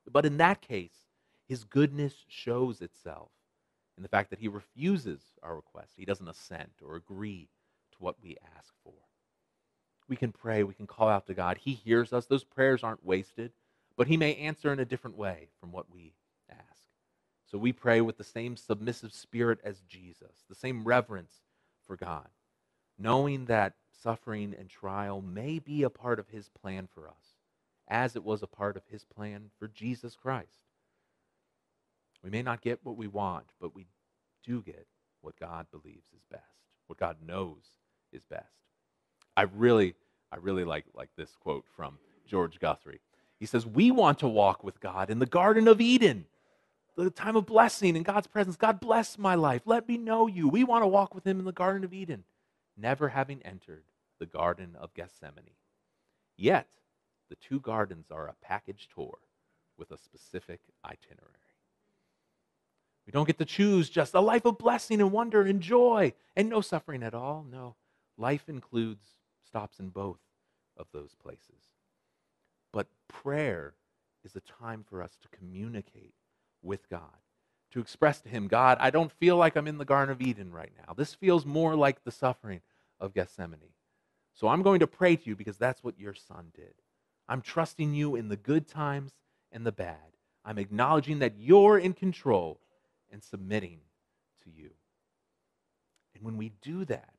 but 0.10 0.26
in 0.26 0.38
that 0.38 0.62
case, 0.62 1.08
his 1.48 1.64
goodness 1.64 2.26
shows 2.28 2.82
itself 2.82 3.32
in 3.98 4.04
the 4.04 4.10
fact 4.10 4.30
that 4.30 4.40
he 4.40 4.48
refuses 4.48 5.22
our 5.42 5.56
request. 5.56 5.94
He 5.98 6.06
doesn't 6.06 6.28
assent 6.28 6.72
or 6.86 6.96
agree 6.96 7.50
to 7.92 7.98
what 8.00 8.16
we 8.22 8.38
ask 8.58 8.74
for. 8.84 8.94
We 10.08 10.16
can 10.16 10.32
pray, 10.32 10.64
we 10.64 10.74
can 10.74 10.88
call 10.88 11.10
out 11.10 11.28
to 11.28 11.34
God. 11.34 11.58
He 11.58 11.74
hears 11.74 12.12
us. 12.12 12.26
Those 12.26 12.44
prayers 12.44 12.84
aren't 12.84 13.06
wasted, 13.06 13.52
but 13.96 14.08
he 14.08 14.18
may 14.18 14.36
answer 14.36 14.72
in 14.72 14.80
a 14.80 14.86
different 14.86 15.18
way 15.18 15.50
from 15.60 15.72
what 15.72 15.92
we. 15.92 16.14
So 17.54 17.60
we 17.60 17.72
pray 17.72 18.02
with 18.02 18.18
the 18.18 18.24
same 18.24 18.58
submissive 18.58 19.14
spirit 19.14 19.60
as 19.64 19.82
Jesus, 19.82 20.44
the 20.50 20.56
same 20.56 20.84
reverence 20.84 21.34
for 21.86 21.96
God, 21.96 22.30
knowing 22.98 23.46
that 23.46 23.76
suffering 24.02 24.56
and 24.58 24.68
trial 24.68 25.22
may 25.22 25.60
be 25.60 25.84
a 25.84 25.90
part 25.92 26.18
of 26.18 26.30
his 26.30 26.50
plan 26.50 26.88
for 26.92 27.08
us, 27.08 27.38
as 27.88 28.16
it 28.16 28.24
was 28.24 28.42
a 28.42 28.48
part 28.48 28.76
of 28.76 28.82
his 28.88 29.04
plan 29.04 29.52
for 29.60 29.68
Jesus 29.68 30.16
Christ. 30.16 30.66
We 32.24 32.32
may 32.32 32.42
not 32.42 32.64
get 32.64 32.80
what 32.82 32.98
we 32.98 33.08
want, 33.08 33.46
but 33.62 33.76
we 33.76 33.86
do 34.44 34.64
get 34.64 34.88
what 35.22 35.40
God 35.40 35.68
believes 35.70 36.08
is 36.12 36.24
best, 36.32 36.42
what 36.88 36.98
God 36.98 37.18
knows 37.24 37.62
is 38.12 38.24
best. 38.26 38.48
I 39.38 39.44
really, 39.44 39.94
I 40.32 40.38
really 40.38 40.64
like, 40.64 40.86
like 40.96 41.10
this 41.16 41.36
quote 41.36 41.66
from 41.76 42.00
George 42.26 42.60
Guthrie. 42.60 43.02
He 43.40 43.46
says, 43.46 43.68
We 43.68 43.92
want 43.92 44.18
to 44.20 44.28
walk 44.28 44.64
with 44.64 44.80
God 44.80 45.12
in 45.12 45.20
the 45.20 45.28
Garden 45.28 45.68
of 45.68 45.80
Eden, 45.80 46.26
the 46.96 47.10
time 47.10 47.36
of 47.36 47.46
blessing 47.46 47.96
in 47.96 48.04
God's 48.04 48.28
presence. 48.28 48.56
God 48.56 48.80
bless 48.80 49.18
my 49.18 49.36
life. 49.36 49.64
Let 49.66 49.88
me 49.88 49.98
know 49.98 50.28
you. 50.28 50.48
We 50.48 50.64
want 50.64 50.84
to 50.84 50.88
walk 50.88 51.16
with 51.16 51.26
Him 51.26 51.40
in 51.40 51.46
the 51.46 51.52
Garden 51.52 51.84
of 51.84 51.94
Eden, 51.94 52.24
never 52.78 53.10
having 53.10 53.42
entered 53.44 53.84
the 54.20 54.26
Garden 54.26 54.76
of 54.80 54.94
Gethsemane. 54.94 55.56
Yet, 56.38 56.68
the 57.30 57.36
two 57.36 57.60
gardens 57.60 58.12
are 58.12 58.28
a 58.28 58.36
package 58.42 58.88
tour 58.94 59.18
with 59.78 59.92
a 59.92 59.98
specific 59.98 60.62
itinerary. 60.86 61.34
We 63.06 63.12
don't 63.12 63.28
get 63.28 63.38
to 63.40 63.46
choose 63.46 63.90
just 63.90 64.14
a 64.14 64.22
life 64.22 64.46
of 64.46 64.58
blessing 64.58 65.02
and 65.02 65.12
wonder 65.12 65.42
and 65.42 65.62
joy 65.62 66.14
and 66.36 66.50
no 66.50 66.62
suffering 66.62 67.04
at 67.04 67.14
all. 67.14 67.46
No, 67.50 67.76
life 68.18 68.48
includes 68.48 69.06
stops 69.46 69.80
in 69.80 69.90
both 69.90 70.20
of 70.78 70.88
those 70.94 71.14
places. 71.22 71.62
But 72.72 72.88
prayer 73.08 73.76
is 74.24 74.36
a 74.36 74.42
time 74.42 74.86
for 74.88 75.04
us 75.04 75.18
to 75.22 75.38
communicate 75.38 76.14
with 76.64 76.90
God, 76.90 77.02
to 77.72 77.80
express 77.80 78.22
to 78.22 78.30
Him, 78.30 78.48
God, 78.48 78.78
I 78.80 78.90
don't 78.90 79.12
feel 79.12 79.38
like 79.38 79.56
I'm 79.56 79.68
in 79.68 79.78
the 79.78 79.86
Garden 79.86 80.12
of 80.12 80.22
Eden 80.22 80.52
right 80.52 80.72
now. 80.88 80.94
This 80.94 81.14
feels 81.14 81.46
more 81.46 81.76
like 81.76 82.04
the 82.04 82.12
suffering 82.12 82.62
of 83.00 83.14
Gethsemane. 83.14 83.74
So 84.34 84.48
I'm 84.48 84.64
going 84.64 84.80
to 84.80 84.88
pray 84.88 85.16
to 85.16 85.30
you 85.30 85.36
because 85.36 85.58
that's 85.58 85.84
what 85.84 86.00
your 86.00 86.14
son 86.14 86.52
did. 86.56 86.74
I'm 87.28 87.42
trusting 87.42 87.94
you 87.94 88.16
in 88.16 88.30
the 88.30 88.38
good 88.38 88.68
times 88.68 89.14
and 89.52 89.66
the 89.66 89.72
bad. 89.72 89.98
I'm 90.44 90.58
acknowledging 90.58 91.20
that 91.20 91.38
you're 91.38 91.78
in 91.78 91.94
control 91.94 92.60
and 93.12 93.24
submitting 93.24 93.80
to 94.44 94.50
you. 94.50 94.72
And 96.16 96.24
when 96.24 96.38
we 96.38 96.52
do 96.62 96.86
that, 96.86 97.14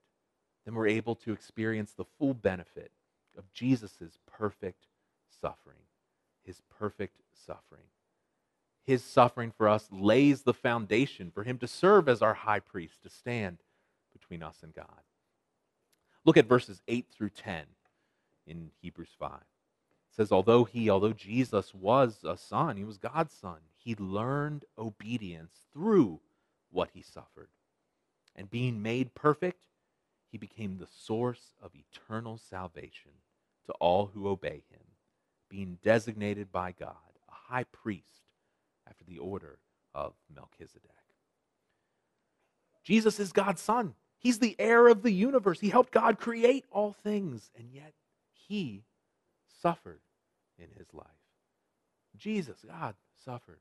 then 0.65 0.75
we're 0.75 0.89
able 0.89 1.15
to 1.17 1.33
experience 1.33 1.93
the 1.93 2.05
full 2.19 2.35
benefit 2.35 2.91
of 3.37 3.53
Jesus' 3.53 4.19
perfect 4.27 4.87
suffering. 5.41 5.79
His 6.43 6.63
perfect 6.79 7.21
suffering. 7.33 7.85
His 8.87 9.03
suffering 9.03 9.51
for 9.51 9.69
us 9.69 9.89
lays 9.91 10.43
the 10.43 10.55
foundation 10.55 11.31
for 11.31 11.43
him 11.43 11.59
to 11.59 11.67
serve 11.67 12.09
as 12.09 12.21
our 12.21 12.35
high 12.35 12.61
priest, 12.61 13.03
to 13.03 13.09
stand 13.09 13.59
between 14.13 14.43
us 14.43 14.59
and 14.63 14.75
God. 14.75 15.03
Look 16.25 16.37
at 16.37 16.47
verses 16.47 16.83
8 16.87 17.07
through 17.11 17.31
10 17.31 17.65
in 18.47 18.71
Hebrews 18.81 19.15
5. 19.19 19.31
It 19.33 20.17
says, 20.17 20.31
Although 20.31 20.65
he, 20.65 20.91
although 20.91 21.13
Jesus 21.13 21.75
was 21.75 22.19
a 22.25 22.37
son, 22.37 22.77
he 22.77 22.85
was 22.85 22.99
God's 22.99 23.35
son, 23.35 23.59
he 23.77 23.95
learned 23.95 24.65
obedience 24.79 25.53
through 25.73 26.21
what 26.71 26.91
he 26.93 27.03
suffered. 27.03 27.49
And 28.37 28.51
being 28.51 28.83
made 28.83 29.15
perfect, 29.15 29.61
he 30.31 30.39
became 30.39 30.79
the 30.79 30.87
source 30.87 31.55
of 31.63 31.73
eternal 31.75 32.39
salvation 32.39 33.13
to 33.67 33.73
all 33.75 34.11
who 34.13 34.29
obey 34.29 34.63
him, 34.71 34.83
being 35.49 35.79
designated 35.83 36.53
by 36.53 36.73
God 36.73 36.97
a 37.29 37.53
high 37.53 37.65
priest 37.65 38.24
after 38.89 39.05
the 39.05 39.19
order 39.19 39.59
of 39.95 40.15
Melchizedek. 40.35 40.91
Jesus 42.83 43.19
is 43.19 43.33
God's 43.33 43.63
son. 43.63 43.95
He's 44.19 44.39
the 44.39 44.57
heir 44.59 44.89
of 44.89 45.03
the 45.03 45.13
universe. 45.13 45.61
He 45.61 45.71
helped 45.71 45.93
God 45.93 46.19
create 46.19 46.65
all 46.71 46.93
things, 46.93 47.51
and 47.57 47.69
yet 47.73 47.93
he 48.33 48.85
suffered 49.61 50.01
in 50.59 50.69
his 50.77 50.93
life. 50.93 51.07
Jesus, 52.17 52.65
God, 52.67 52.95
suffered. 53.25 53.59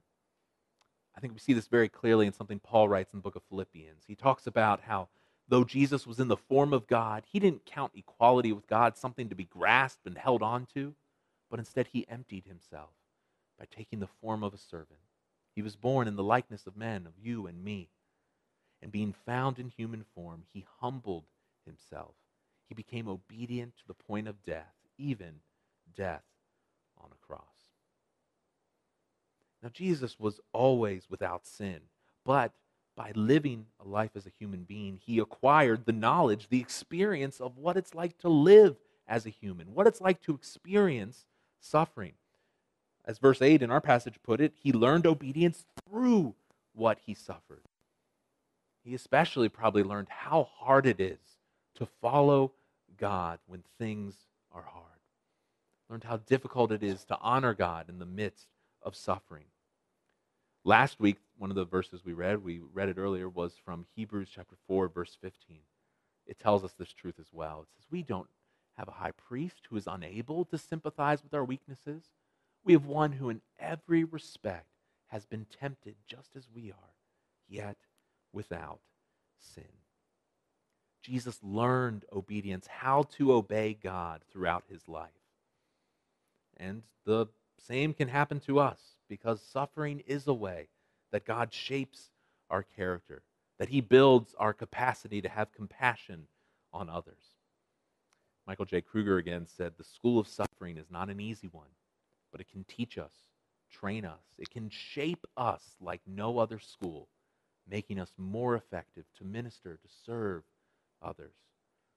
I 1.16 1.20
think 1.20 1.34
we 1.34 1.40
see 1.40 1.54
this 1.54 1.68
very 1.68 1.90
clearly 1.90 2.28
in 2.28 2.34
something 2.34 2.60
Paul 2.60 2.90
writes 2.90 3.14
in 3.14 3.20
the 3.20 3.24
book 3.24 3.36
of 3.36 3.44
Philippians. 3.50 4.04
He 4.08 4.16
talks 4.16 4.48
about 4.48 4.82
how, 4.82 5.10
though 5.48 5.64
Jesus 5.64 6.08
was 6.08 6.20
in 6.20 6.28
the 6.28 6.38
form 6.38 6.74
of 6.74 6.88
God, 6.88 7.24
he 7.32 7.40
didn't 7.40 7.66
count 7.66 7.92
equality 7.96 8.52
with 8.52 8.68
God 8.68 8.98
something 8.98 9.30
to 9.30 9.36
be 9.36 9.46
grasped 9.46 10.06
and 10.06 10.18
held 10.18 10.42
on 10.42 10.68
to, 10.74 10.96
but 11.50 11.60
instead 11.60 11.88
he 11.88 12.08
emptied 12.10 12.46
himself 12.46 12.90
by 13.60 13.66
taking 13.66 14.00
the 14.00 14.08
form 14.08 14.44
of 14.44 14.54
a 14.54 14.58
servant. 14.58 15.00
He 15.56 15.62
was 15.62 15.76
born 15.76 16.08
in 16.08 16.16
the 16.16 16.24
likeness 16.24 16.66
of 16.68 16.76
men, 16.76 17.06
of 17.06 17.14
you 17.22 17.48
and 17.48 17.64
me 17.64 17.90
and 18.84 18.92
being 18.92 19.16
found 19.26 19.58
in 19.58 19.70
human 19.70 20.04
form, 20.14 20.44
he 20.54 20.66
humbled 20.82 21.24
himself. 21.66 22.14
He 22.68 22.76
became 22.76 23.08
obedient 23.08 23.78
to 23.78 23.88
the 23.88 23.94
point 23.94 24.28
of 24.28 24.44
death, 24.44 24.74
even 24.98 25.36
death 25.96 26.24
on 27.02 27.10
a 27.10 27.26
cross. 27.26 27.42
Now, 29.64 29.70
Jesus 29.70 30.20
was 30.20 30.42
always 30.52 31.10
without 31.10 31.48
sin, 31.48 31.80
but 32.26 32.52
by 32.98 33.14
living 33.16 33.68
a 33.80 33.88
life 33.88 34.12
as 34.16 34.26
a 34.26 34.34
human 34.38 34.64
being, 34.64 35.00
he 35.02 35.20
acquired 35.20 35.86
the 35.86 35.94
knowledge, 35.94 36.50
the 36.50 36.60
experience 36.60 37.40
of 37.40 37.58
what 37.58 37.78
it's 37.78 37.96
like 37.96 38.18
to 38.20 38.30
live 38.30 38.76
as 39.08 39.26
a 39.26 39.30
human, 39.30 39.74
what 39.74 39.88
it's 39.88 40.02
like 40.02 40.22
to 40.24 40.36
experience 40.36 41.26
suffering. 41.62 42.14
As 43.06 43.18
verse 43.18 43.42
8 43.42 43.62
in 43.62 43.72
our 43.72 43.82
passage 43.82 44.16
put 44.24 44.40
it, 44.40 44.54
he 44.56 44.72
learned 44.72 45.06
obedience 45.06 45.66
through 45.88 46.36
what 46.74 47.00
he 47.06 47.14
suffered 47.14 47.62
he 48.84 48.94
especially 48.94 49.50
probably 49.50 49.84
learned 49.84 50.10
how 50.10 50.50
hard 50.60 50.86
it 50.86 51.00
is 51.00 51.38
to 51.76 51.86
follow 51.86 52.52
God 52.98 53.40
when 53.48 53.64
things 53.80 54.16
are 54.52 54.64
hard. 54.64 54.86
Learned 55.90 56.04
how 56.04 56.18
difficult 56.18 56.72
it 56.72 56.84
is 56.84 57.06
to 57.06 57.18
honor 57.20 57.54
God 57.54 57.88
in 57.90 58.00
the 58.00 58.06
midst 58.06 58.48
of 58.82 58.96
suffering. 58.96 59.46
Last 60.66 61.00
week, 61.00 61.18
one 61.38 61.50
of 61.50 61.56
the 61.56 61.66
verses 61.66 62.06
we 62.06 62.14
read, 62.14 62.44
we 62.44 62.60
read 62.74 62.90
it 62.90 62.98
earlier, 62.98 63.28
was 63.28 63.54
from 63.64 63.86
Hebrews 63.96 64.30
chapter 64.34 64.56
4, 64.68 64.90
verse 64.90 65.18
15. 65.22 65.60
It 66.26 66.40
tells 66.40 66.64
us 66.64 66.74
this 66.74 66.94
truth 66.94 67.16
as 67.20 67.28
well. 67.32 67.62
It 67.62 67.68
says, 67.76 67.92
We 67.92 68.02
don't 68.02 68.30
have 68.78 68.88
a 68.88 68.92
high 68.92 69.12
priest 69.12 69.68
who 69.70 69.76
is 69.76 69.88
unable 69.88 70.46
to 70.46 70.58
sympathize 70.58 71.22
with 71.24 71.34
our 71.34 71.44
weaknesses. 71.44 72.04
We 72.64 72.74
have 72.74 72.86
one 72.86 73.14
who, 73.14 73.30
in 73.30 73.42
every 73.60 74.04
respect, 74.04 74.68
has 75.08 75.26
been 75.26 75.46
tempted 75.60 75.96
just 76.08 76.36
as 76.36 76.48
we 76.54 76.72
are, 76.72 76.96
yet 77.48 77.78
without 78.32 78.80
sin. 79.40 79.66
Jesus 81.02 81.40
learned 81.44 82.06
obedience, 82.14 82.66
how 82.68 83.04
to 83.18 83.34
obey 83.34 83.78
God 83.82 84.22
throughout 84.32 84.64
his 84.70 84.88
life. 84.88 85.10
And 86.58 86.84
the 87.06 87.28
same 87.60 87.94
can 87.94 88.08
happen 88.08 88.40
to 88.42 88.60
us 88.60 88.80
because 89.10 89.42
suffering 89.42 90.02
is 90.08 90.28
a 90.28 90.34
way 90.34 90.70
that 91.12 91.26
God 91.26 91.54
shapes 91.54 92.10
our 92.50 92.64
character, 92.64 93.22
that 93.60 93.70
he 93.70 93.82
builds 93.82 94.34
our 94.40 94.54
capacity 94.54 95.22
to 95.22 95.30
have 95.30 95.54
compassion 95.54 96.28
on 96.72 96.90
others. 96.90 97.36
Michael 98.48 98.66
J. 98.66 98.82
Kruger 98.82 99.18
again 99.18 99.46
said 99.46 99.74
the 99.78 99.84
school 99.84 100.20
of 100.20 100.28
suffering 100.28 100.78
is 100.78 100.90
not 100.90 101.10
an 101.10 101.20
easy 101.20 101.48
one, 101.48 101.70
but 102.34 102.42
it 102.42 102.52
can 102.52 102.66
teach 102.66 102.98
us, 102.98 103.14
train 103.72 104.04
us, 104.04 104.20
it 104.38 104.50
can 104.50 104.70
shape 104.70 105.26
us 105.38 105.62
like 105.80 106.02
no 106.06 106.40
other 106.40 106.60
school 106.60 107.08
making 107.70 108.00
us 108.00 108.12
more 108.18 108.56
effective 108.56 109.06
to 109.18 109.24
minister, 109.24 109.78
to 109.82 109.90
serve 110.06 110.44
others. 111.02 111.34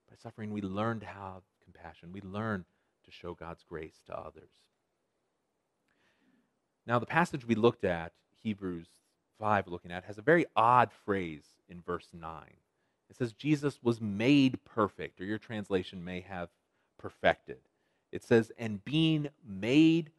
By 0.09 0.15
suffering, 0.15 0.51
we 0.51 0.61
learn 0.61 0.99
to 1.01 1.05
have 1.05 1.41
compassion. 1.63 2.13
We 2.13 2.21
learn 2.21 2.65
to 3.05 3.11
show 3.11 3.33
God's 3.33 3.63
grace 3.67 3.99
to 4.07 4.17
others. 4.17 4.51
Now, 6.85 6.99
the 6.99 7.05
passage 7.05 7.45
we 7.45 7.55
looked 7.55 7.83
at, 7.83 8.13
Hebrews 8.41 8.87
5, 9.39 9.67
looking 9.67 9.91
at, 9.91 10.05
has 10.05 10.17
a 10.17 10.21
very 10.21 10.45
odd 10.55 10.91
phrase 11.05 11.43
in 11.67 11.81
verse 11.81 12.07
9. 12.13 12.31
It 13.09 13.15
says, 13.17 13.33
Jesus 13.33 13.79
was 13.83 13.99
made 13.99 14.59
perfect, 14.63 15.19
or 15.19 15.25
your 15.25 15.37
translation 15.37 16.03
may 16.03 16.21
have 16.21 16.49
perfected. 16.97 17.59
It 18.11 18.23
says, 18.23 18.51
and 18.57 18.83
being 18.85 19.29
made 19.45 20.11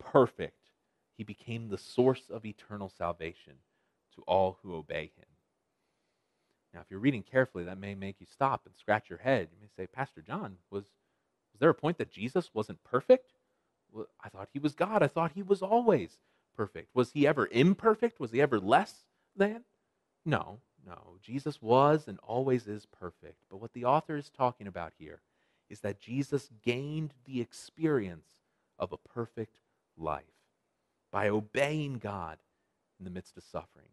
perfect, 0.00 0.70
he 1.16 1.22
became 1.22 1.68
the 1.68 1.78
source 1.78 2.22
of 2.30 2.44
eternal 2.44 2.88
salvation 2.88 3.54
to 4.16 4.22
all 4.22 4.58
who 4.62 4.74
obey 4.74 5.12
him. 5.16 5.26
Now, 6.74 6.80
if 6.80 6.86
you're 6.90 7.00
reading 7.00 7.22
carefully, 7.22 7.64
that 7.64 7.78
may 7.78 7.94
make 7.94 8.16
you 8.20 8.26
stop 8.26 8.62
and 8.66 8.74
scratch 8.76 9.08
your 9.10 9.18
head. 9.18 9.48
You 9.52 9.58
may 9.60 9.68
say, 9.76 9.86
Pastor 9.86 10.22
John, 10.22 10.56
was, 10.70 10.84
was 11.52 11.60
there 11.60 11.70
a 11.70 11.74
point 11.74 11.98
that 11.98 12.10
Jesus 12.10 12.50
wasn't 12.54 12.82
perfect? 12.84 13.32
Well, 13.92 14.06
I 14.22 14.28
thought 14.28 14.48
he 14.52 14.58
was 14.60 14.74
God. 14.74 15.02
I 15.02 15.08
thought 15.08 15.32
he 15.34 15.42
was 15.42 15.62
always 15.62 16.18
perfect. 16.56 16.94
Was 16.94 17.10
he 17.12 17.26
ever 17.26 17.48
imperfect? 17.50 18.20
Was 18.20 18.30
he 18.30 18.40
ever 18.40 18.58
less 18.60 19.04
than? 19.36 19.64
No, 20.24 20.60
no. 20.86 21.16
Jesus 21.22 21.60
was 21.60 22.06
and 22.06 22.18
always 22.22 22.66
is 22.66 22.86
perfect. 22.86 23.42
But 23.50 23.60
what 23.60 23.72
the 23.72 23.84
author 23.84 24.16
is 24.16 24.30
talking 24.30 24.66
about 24.66 24.92
here 24.96 25.20
is 25.68 25.80
that 25.80 26.00
Jesus 26.00 26.50
gained 26.62 27.14
the 27.24 27.40
experience 27.40 28.28
of 28.78 28.92
a 28.92 28.96
perfect 28.96 29.56
life 30.00 30.24
by 31.12 31.28
obeying 31.28 31.98
God 31.98 32.38
in 32.98 33.04
the 33.04 33.10
midst 33.10 33.36
of 33.36 33.44
suffering. 33.44 33.88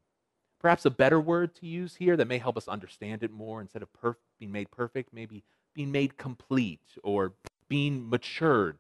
Perhaps 0.60 0.86
a 0.86 0.92
better 0.92 1.20
word 1.20 1.54
to 1.56 1.68
use 1.68 1.96
here 1.96 2.18
that 2.18 2.28
may 2.28 2.40
help 2.40 2.58
us 2.58 2.68
understand 2.68 3.24
it 3.24 3.32
more 3.32 3.62
instead 3.62 3.84
of 3.84 3.90
perf- 3.94 4.16
being 4.40 4.52
made 4.52 4.72
perfect, 4.72 5.14
maybe 5.14 5.44
being 5.74 5.92
made 5.92 6.18
complete 6.18 6.82
or 7.04 7.34
being 7.70 8.10
matured 8.10 8.78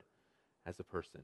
as 0.65 0.79
a 0.79 0.83
person. 0.83 1.21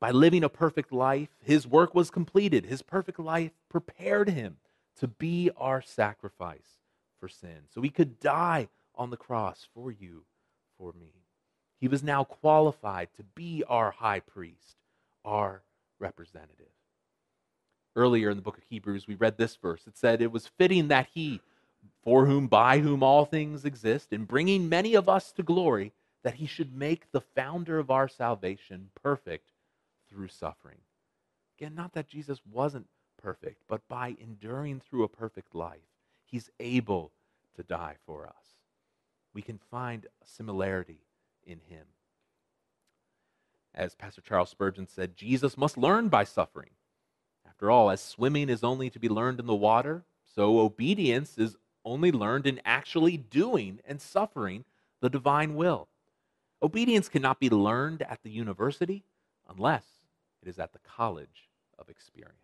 By 0.00 0.12
living 0.12 0.44
a 0.44 0.48
perfect 0.48 0.92
life, 0.92 1.30
his 1.42 1.66
work 1.66 1.94
was 1.94 2.10
completed. 2.10 2.66
His 2.66 2.82
perfect 2.82 3.18
life 3.18 3.50
prepared 3.68 4.28
him 4.28 4.58
to 5.00 5.08
be 5.08 5.50
our 5.56 5.82
sacrifice 5.82 6.78
for 7.18 7.28
sin. 7.28 7.66
So 7.74 7.82
he 7.82 7.90
could 7.90 8.20
die 8.20 8.68
on 8.94 9.10
the 9.10 9.16
cross 9.16 9.66
for 9.74 9.90
you, 9.90 10.24
for 10.76 10.92
me. 10.92 11.12
He 11.80 11.88
was 11.88 12.02
now 12.02 12.24
qualified 12.24 13.08
to 13.16 13.22
be 13.22 13.64
our 13.68 13.90
high 13.90 14.20
priest, 14.20 14.76
our 15.24 15.62
representative. 15.98 16.66
Earlier 17.96 18.30
in 18.30 18.36
the 18.36 18.42
book 18.42 18.58
of 18.58 18.64
Hebrews, 18.64 19.06
we 19.08 19.14
read 19.14 19.38
this 19.38 19.56
verse. 19.56 19.86
It 19.86 19.96
said, 19.96 20.22
It 20.22 20.32
was 20.32 20.46
fitting 20.46 20.88
that 20.88 21.08
he, 21.12 21.40
for 22.02 22.26
whom, 22.26 22.46
by 22.46 22.78
whom 22.78 23.02
all 23.02 23.24
things 23.24 23.64
exist, 23.64 24.12
in 24.12 24.24
bringing 24.24 24.68
many 24.68 24.94
of 24.94 25.08
us 25.08 25.32
to 25.32 25.42
glory, 25.42 25.92
that 26.22 26.34
he 26.34 26.46
should 26.46 26.76
make 26.76 27.10
the 27.10 27.20
founder 27.20 27.78
of 27.78 27.90
our 27.90 28.08
salvation 28.08 28.90
perfect 29.02 29.50
through 30.08 30.28
suffering. 30.28 30.78
Again, 31.58 31.74
not 31.74 31.92
that 31.94 32.08
Jesus 32.08 32.40
wasn't 32.50 32.86
perfect, 33.20 33.62
but 33.68 33.86
by 33.88 34.16
enduring 34.20 34.80
through 34.80 35.04
a 35.04 35.08
perfect 35.08 35.54
life, 35.54 35.80
he's 36.24 36.50
able 36.60 37.12
to 37.56 37.62
die 37.62 37.96
for 38.06 38.26
us. 38.26 38.54
We 39.34 39.42
can 39.42 39.58
find 39.70 40.06
a 40.06 40.26
similarity 40.26 41.00
in 41.44 41.60
him. 41.68 41.86
As 43.78 43.94
Pastor 43.94 44.20
Charles 44.20 44.50
Spurgeon 44.50 44.88
said, 44.88 45.16
Jesus 45.16 45.56
must 45.56 45.78
learn 45.78 46.08
by 46.08 46.24
suffering. 46.24 46.70
After 47.46 47.70
all, 47.70 47.90
as 47.90 48.02
swimming 48.02 48.48
is 48.48 48.64
only 48.64 48.90
to 48.90 48.98
be 48.98 49.08
learned 49.08 49.38
in 49.38 49.46
the 49.46 49.54
water, 49.54 50.02
so 50.26 50.58
obedience 50.58 51.38
is 51.38 51.56
only 51.84 52.10
learned 52.10 52.44
in 52.44 52.60
actually 52.64 53.16
doing 53.16 53.78
and 53.86 54.02
suffering 54.02 54.64
the 55.00 55.08
divine 55.08 55.54
will. 55.54 55.86
Obedience 56.60 57.08
cannot 57.08 57.38
be 57.38 57.48
learned 57.48 58.02
at 58.02 58.24
the 58.24 58.30
university 58.30 59.04
unless 59.48 59.84
it 60.42 60.48
is 60.48 60.58
at 60.58 60.72
the 60.72 60.80
college 60.80 61.48
of 61.78 61.88
experience. 61.88 62.34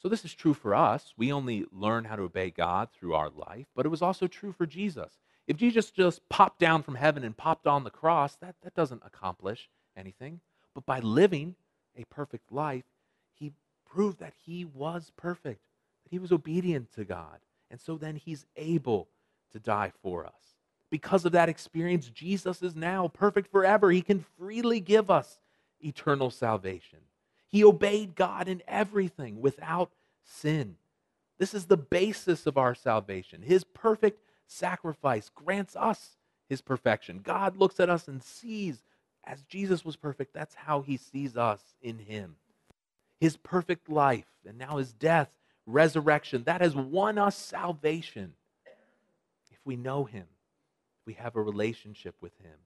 So, 0.00 0.08
this 0.08 0.24
is 0.24 0.32
true 0.32 0.54
for 0.54 0.72
us. 0.72 1.12
We 1.16 1.32
only 1.32 1.66
learn 1.72 2.04
how 2.04 2.14
to 2.14 2.22
obey 2.22 2.50
God 2.50 2.88
through 2.92 3.14
our 3.14 3.28
life, 3.28 3.66
but 3.74 3.84
it 3.84 3.90
was 3.90 4.02
also 4.02 4.28
true 4.28 4.52
for 4.52 4.66
Jesus. 4.66 5.18
If 5.50 5.56
Jesus 5.56 5.90
just 5.90 6.28
popped 6.28 6.60
down 6.60 6.84
from 6.84 6.94
heaven 6.94 7.24
and 7.24 7.36
popped 7.36 7.66
on 7.66 7.82
the 7.82 7.90
cross, 7.90 8.36
that, 8.36 8.54
that 8.62 8.72
doesn't 8.72 9.02
accomplish 9.04 9.68
anything. 9.96 10.38
But 10.76 10.86
by 10.86 11.00
living 11.00 11.56
a 11.96 12.04
perfect 12.04 12.52
life, 12.52 12.84
he 13.34 13.50
proved 13.84 14.20
that 14.20 14.34
he 14.46 14.64
was 14.64 15.10
perfect, 15.16 15.58
that 16.04 16.10
he 16.10 16.20
was 16.20 16.30
obedient 16.30 16.92
to 16.92 17.04
God. 17.04 17.40
And 17.68 17.80
so 17.80 17.96
then 17.96 18.14
he's 18.14 18.46
able 18.54 19.08
to 19.50 19.58
die 19.58 19.90
for 20.04 20.24
us. 20.24 20.54
Because 20.88 21.24
of 21.24 21.32
that 21.32 21.48
experience, 21.48 22.08
Jesus 22.08 22.62
is 22.62 22.76
now 22.76 23.08
perfect 23.08 23.50
forever. 23.50 23.90
He 23.90 24.02
can 24.02 24.24
freely 24.38 24.78
give 24.78 25.10
us 25.10 25.40
eternal 25.80 26.30
salvation. 26.30 27.00
He 27.48 27.64
obeyed 27.64 28.14
God 28.14 28.46
in 28.46 28.62
everything 28.68 29.40
without 29.40 29.90
sin. 30.22 30.76
This 31.38 31.54
is 31.54 31.66
the 31.66 31.76
basis 31.76 32.46
of 32.46 32.56
our 32.56 32.76
salvation. 32.76 33.42
His 33.42 33.64
perfect 33.64 34.20
sacrifice 34.50 35.30
grants 35.34 35.76
us 35.76 36.16
his 36.48 36.60
perfection. 36.60 37.20
God 37.22 37.56
looks 37.56 37.78
at 37.80 37.90
us 37.90 38.08
and 38.08 38.22
sees, 38.22 38.82
as 39.24 39.42
Jesus 39.42 39.84
was 39.84 39.96
perfect, 39.96 40.34
that's 40.34 40.54
how 40.54 40.80
he 40.80 40.96
sees 40.96 41.36
us 41.36 41.60
in 41.82 41.98
him. 41.98 42.36
His 43.20 43.36
perfect 43.36 43.88
life, 43.88 44.26
and 44.46 44.58
now 44.58 44.78
his 44.78 44.92
death, 44.92 45.28
resurrection, 45.66 46.44
that 46.44 46.60
has 46.60 46.74
won 46.74 47.18
us 47.18 47.36
salvation. 47.36 48.34
If 49.50 49.58
we 49.64 49.76
know 49.76 50.04
him, 50.04 50.26
we 51.06 51.12
have 51.14 51.36
a 51.36 51.42
relationship 51.42 52.14
with 52.20 52.36
him, 52.42 52.56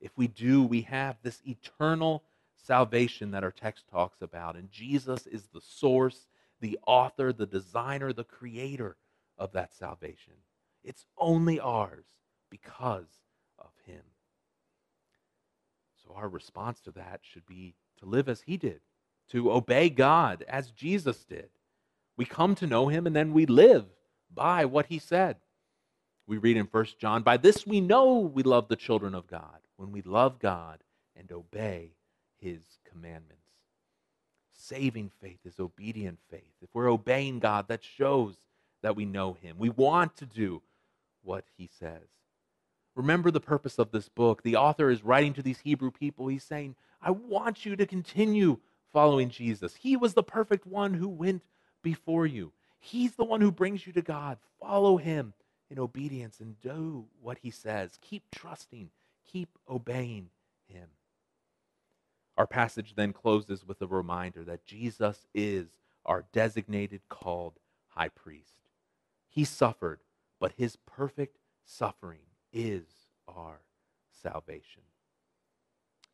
if 0.00 0.10
we 0.16 0.28
do, 0.28 0.62
we 0.62 0.82
have 0.82 1.16
this 1.22 1.40
eternal 1.46 2.22
salvation 2.56 3.30
that 3.30 3.44
our 3.44 3.50
text 3.50 3.84
talks 3.90 4.22
about. 4.22 4.56
And 4.56 4.70
Jesus 4.70 5.26
is 5.26 5.46
the 5.52 5.60
source, 5.60 6.26
the 6.60 6.78
author, 6.86 7.32
the 7.32 7.46
designer, 7.46 8.12
the 8.12 8.24
creator 8.24 8.96
of 9.38 9.52
that 9.52 9.74
salvation. 9.74 10.34
It's 10.86 11.04
only 11.18 11.58
ours 11.58 12.06
because 12.48 13.08
of 13.58 13.72
him. 13.84 14.02
So 16.04 16.14
our 16.14 16.28
response 16.28 16.80
to 16.82 16.92
that 16.92 17.20
should 17.22 17.44
be 17.44 17.74
to 17.98 18.06
live 18.06 18.28
as 18.28 18.42
he 18.42 18.56
did, 18.56 18.80
to 19.30 19.52
obey 19.52 19.90
God 19.90 20.44
as 20.48 20.70
Jesus 20.70 21.24
did. 21.24 21.48
We 22.16 22.24
come 22.24 22.54
to 22.54 22.68
know 22.68 22.86
him 22.86 23.06
and 23.06 23.16
then 23.16 23.32
we 23.32 23.46
live 23.46 23.84
by 24.32 24.64
what 24.64 24.86
he 24.86 25.00
said. 25.00 25.36
We 26.28 26.38
read 26.38 26.56
in 26.56 26.66
1 26.66 26.86
John, 26.98 27.22
By 27.22 27.36
this 27.36 27.66
we 27.66 27.80
know 27.80 28.18
we 28.18 28.44
love 28.44 28.68
the 28.68 28.76
children 28.76 29.14
of 29.14 29.26
God, 29.26 29.58
when 29.76 29.90
we 29.90 30.02
love 30.02 30.38
God 30.38 30.78
and 31.16 31.30
obey 31.32 31.90
his 32.38 32.62
commandments. 32.88 33.42
Saving 34.52 35.10
faith 35.20 35.40
is 35.44 35.58
obedient 35.58 36.18
faith. 36.30 36.54
If 36.62 36.68
we're 36.72 36.90
obeying 36.90 37.40
God, 37.40 37.68
that 37.68 37.84
shows 37.84 38.36
that 38.82 38.96
we 38.96 39.04
know 39.04 39.34
him. 39.34 39.56
We 39.58 39.70
want 39.70 40.16
to 40.18 40.26
do 40.26 40.62
what 41.26 41.44
he 41.58 41.68
says. 41.78 42.08
Remember 42.94 43.30
the 43.30 43.40
purpose 43.40 43.78
of 43.78 43.90
this 43.90 44.08
book. 44.08 44.42
The 44.42 44.56
author 44.56 44.88
is 44.88 45.04
writing 45.04 45.34
to 45.34 45.42
these 45.42 45.60
Hebrew 45.60 45.90
people. 45.90 46.28
He's 46.28 46.44
saying, 46.44 46.76
I 47.02 47.10
want 47.10 47.66
you 47.66 47.76
to 47.76 47.84
continue 47.84 48.58
following 48.92 49.28
Jesus. 49.28 49.74
He 49.74 49.96
was 49.96 50.14
the 50.14 50.22
perfect 50.22 50.66
one 50.66 50.94
who 50.94 51.08
went 51.08 51.42
before 51.82 52.24
you. 52.24 52.52
He's 52.78 53.16
the 53.16 53.24
one 53.24 53.42
who 53.42 53.52
brings 53.52 53.86
you 53.86 53.92
to 53.92 54.02
God. 54.02 54.38
Follow 54.60 54.96
him 54.96 55.34
in 55.70 55.78
obedience 55.78 56.40
and 56.40 56.58
do 56.60 57.06
what 57.20 57.38
he 57.42 57.50
says. 57.50 57.98
Keep 58.00 58.30
trusting, 58.30 58.90
keep 59.30 59.50
obeying 59.68 60.30
him. 60.66 60.88
Our 62.38 62.46
passage 62.46 62.94
then 62.94 63.12
closes 63.12 63.66
with 63.66 63.82
a 63.82 63.86
reminder 63.86 64.44
that 64.44 64.64
Jesus 64.64 65.26
is 65.34 65.66
our 66.04 66.24
designated, 66.32 67.00
called 67.08 67.54
high 67.88 68.08
priest. 68.08 68.60
He 69.28 69.44
suffered, 69.44 70.00
but 70.40 70.52
his 70.56 70.76
perfect 70.76 71.38
suffering 71.64 72.20
is 72.52 72.84
our 73.28 73.60
salvation. 74.22 74.82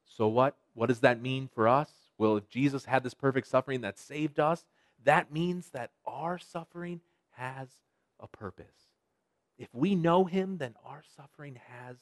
So, 0.04 0.28
what, 0.28 0.56
what 0.74 0.88
does 0.88 1.00
that 1.00 1.20
mean 1.20 1.48
for 1.54 1.68
us? 1.68 1.90
Well, 2.18 2.36
if 2.36 2.48
Jesus 2.48 2.84
had 2.84 3.02
this 3.02 3.14
perfect 3.14 3.46
suffering 3.46 3.80
that 3.80 3.98
saved 3.98 4.38
us, 4.38 4.64
that 5.04 5.32
means 5.32 5.70
that 5.70 5.90
our 6.04 6.38
suffering 6.38 7.00
has 7.32 7.68
a 8.20 8.28
purpose. 8.28 8.90
If 9.58 9.68
we 9.74 9.94
know 9.94 10.24
him, 10.24 10.58
then 10.58 10.74
our 10.84 11.02
suffering 11.16 11.58
has 11.68 11.96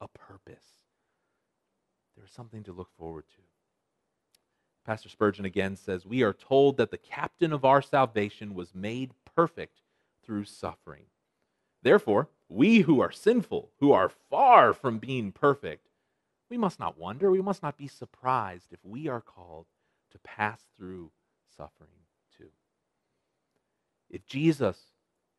a 0.00 0.08
purpose. 0.08 0.64
There's 2.16 2.32
something 2.32 2.62
to 2.64 2.72
look 2.72 2.90
forward 2.96 3.24
to. 3.30 3.42
Pastor 4.84 5.08
Spurgeon 5.08 5.44
again 5.44 5.76
says, 5.76 6.06
We 6.06 6.22
are 6.22 6.32
told 6.32 6.76
that 6.76 6.90
the 6.90 6.98
captain 6.98 7.52
of 7.52 7.64
our 7.64 7.82
salvation 7.82 8.54
was 8.54 8.74
made 8.74 9.12
perfect 9.36 9.80
through 10.24 10.44
suffering. 10.44 11.04
Therefore, 11.82 12.28
we 12.48 12.80
who 12.80 13.00
are 13.00 13.12
sinful, 13.12 13.70
who 13.78 13.92
are 13.92 14.08
far 14.08 14.74
from 14.74 14.98
being 14.98 15.32
perfect, 15.32 15.88
we 16.50 16.58
must 16.58 16.80
not 16.80 16.98
wonder, 16.98 17.30
we 17.30 17.40
must 17.40 17.62
not 17.62 17.76
be 17.76 17.86
surprised 17.86 18.72
if 18.72 18.84
we 18.84 19.08
are 19.08 19.20
called 19.20 19.66
to 20.10 20.18
pass 20.18 20.60
through 20.76 21.12
suffering 21.56 21.90
too. 22.36 22.50
If 24.10 24.26
Jesus 24.26 24.78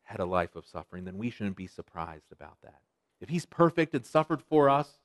had 0.04 0.20
a 0.20 0.24
life 0.24 0.56
of 0.56 0.66
suffering, 0.66 1.04
then 1.04 1.18
we 1.18 1.30
shouldn't 1.30 1.56
be 1.56 1.66
surprised 1.66 2.32
about 2.32 2.56
that. 2.62 2.80
If 3.20 3.28
he's 3.28 3.46
perfect 3.46 3.94
and 3.94 4.04
suffered 4.04 4.42
for 4.42 4.68
us, 4.68 4.98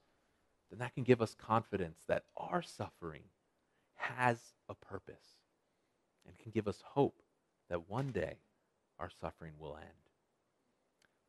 then 0.70 0.80
that 0.80 0.96
can 0.96 1.04
give 1.04 1.22
us 1.22 1.36
confidence 1.36 2.00
that 2.08 2.24
our 2.36 2.62
suffering 2.62 3.24
has 3.96 4.40
a 4.70 4.74
purpose 4.76 5.38
and 6.26 6.38
can 6.38 6.52
give 6.52 6.68
us 6.68 6.84
hope 6.94 7.22
that 7.70 7.90
one 7.90 8.12
day 8.12 8.38
our 9.00 9.10
suffering 9.10 9.54
will 9.60 9.76
end. 9.76 10.07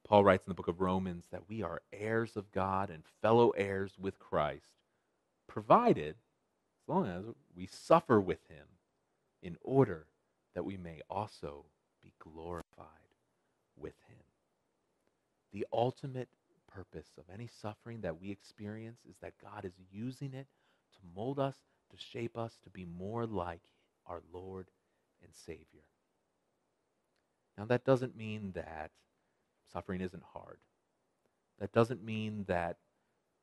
Paul 0.09 0.25
writes 0.25 0.47
in 0.47 0.51
the 0.51 0.55
book 0.55 0.69
of 0.69 0.81
Romans 0.81 1.27
that 1.31 1.49
we 1.51 1.63
are 1.63 1.83
heirs 1.93 2.35
of 2.35 2.51
God 2.51 2.89
and 2.89 3.03
fellow 3.21 3.51
heirs 3.51 3.93
with 3.99 4.19
Christ, 4.19 4.71
provided, 5.47 6.17
as 6.83 6.89
long 6.89 7.07
as 7.07 7.25
we 7.55 7.67
suffer 7.67 8.19
with 8.19 8.49
him, 8.49 8.67
in 9.43 9.59
order 9.63 10.07
that 10.55 10.65
we 10.65 10.79
may 10.79 11.03
also 11.11 11.67
be 12.03 12.15
glorified 12.19 12.87
with 13.77 13.95
him. 14.09 14.25
The 15.53 15.67
ultimate 15.73 16.31
purpose 16.67 17.11
of 17.19 17.25
any 17.33 17.47
suffering 17.47 18.01
that 18.01 18.19
we 18.19 18.31
experience 18.31 19.01
is 19.09 19.17
that 19.21 19.35
God 19.43 19.67
is 19.67 19.75
using 19.93 20.33
it 20.33 20.47
to 20.95 20.99
mold 21.15 21.39
us, 21.39 21.57
to 21.91 21.99
shape 21.99 22.39
us 22.39 22.57
to 22.65 22.71
be 22.71 22.87
more 22.87 23.27
like 23.27 23.63
our 24.07 24.23
Lord 24.33 24.69
and 25.23 25.35
Savior. 25.35 25.85
Now, 27.59 27.67
that 27.67 27.85
doesn't 27.85 28.17
mean 28.17 28.53
that 28.55 28.91
suffering 29.73 30.01
isn't 30.01 30.23
hard. 30.35 30.59
That 31.59 31.73
doesn't 31.73 32.05
mean 32.05 32.45
that 32.49 32.77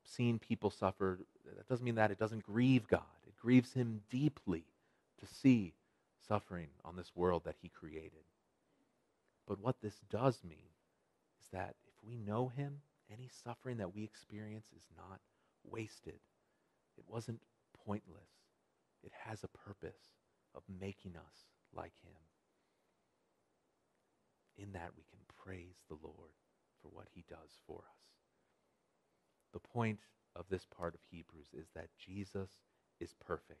seeing 0.04 0.38
people 0.38 0.70
suffer, 0.70 1.18
that 1.56 1.68
doesn't 1.68 1.84
mean 1.84 1.96
that 1.96 2.10
it 2.10 2.18
doesn't 2.18 2.44
grieve 2.44 2.88
God. 2.88 3.02
It 3.26 3.36
grieves 3.36 3.72
Him 3.72 4.00
deeply 4.10 4.64
to 5.20 5.26
see 5.26 5.74
suffering 6.26 6.68
on 6.84 6.96
this 6.96 7.12
world 7.14 7.44
that 7.44 7.56
He 7.60 7.68
created. 7.68 8.24
But 9.46 9.60
what 9.60 9.80
this 9.82 10.00
does 10.10 10.40
mean 10.42 10.70
is 11.40 11.46
that 11.52 11.74
if 11.86 11.94
we 12.06 12.16
know 12.16 12.48
Him, 12.48 12.80
any 13.12 13.28
suffering 13.44 13.76
that 13.78 13.94
we 13.94 14.02
experience 14.02 14.66
is 14.76 14.84
not 14.96 15.20
wasted. 15.64 16.18
It 16.96 17.04
wasn't 17.08 17.40
pointless. 17.84 18.30
It 19.02 19.12
has 19.24 19.44
a 19.44 19.48
purpose 19.48 20.14
of 20.54 20.62
making 20.80 21.16
us 21.16 21.44
like 21.74 21.92
Him. 22.02 22.16
In 24.58 24.72
that, 24.72 24.90
we 24.96 25.04
can 25.10 25.20
praise 25.46 25.76
the 25.88 25.96
Lord 26.02 26.32
for 26.82 26.88
what 26.88 27.06
He 27.14 27.24
does 27.28 27.60
for 27.66 27.78
us. 27.78 28.06
The 29.52 29.60
point 29.60 30.00
of 30.34 30.46
this 30.50 30.66
part 30.66 30.94
of 30.94 31.00
Hebrews 31.10 31.48
is 31.54 31.68
that 31.74 31.88
Jesus 32.04 32.50
is 33.00 33.14
perfect. 33.24 33.60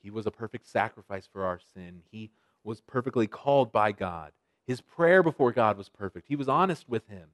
He 0.00 0.10
was 0.10 0.26
a 0.26 0.30
perfect 0.30 0.66
sacrifice 0.66 1.28
for 1.30 1.44
our 1.44 1.60
sin. 1.74 2.02
He 2.10 2.30
was 2.64 2.80
perfectly 2.80 3.26
called 3.26 3.72
by 3.72 3.92
God. 3.92 4.32
His 4.66 4.80
prayer 4.80 5.22
before 5.22 5.52
God 5.52 5.76
was 5.76 5.88
perfect. 5.88 6.28
He 6.28 6.36
was 6.36 6.48
honest 6.48 6.88
with 6.88 7.08
Him. 7.08 7.30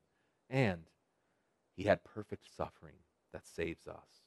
And 0.49 0.85
He 1.77 1.85
had 1.85 2.05
perfect 2.05 2.45
suffering 2.57 2.97
that 3.33 3.47
saves 3.47 3.87
us. 3.87 4.25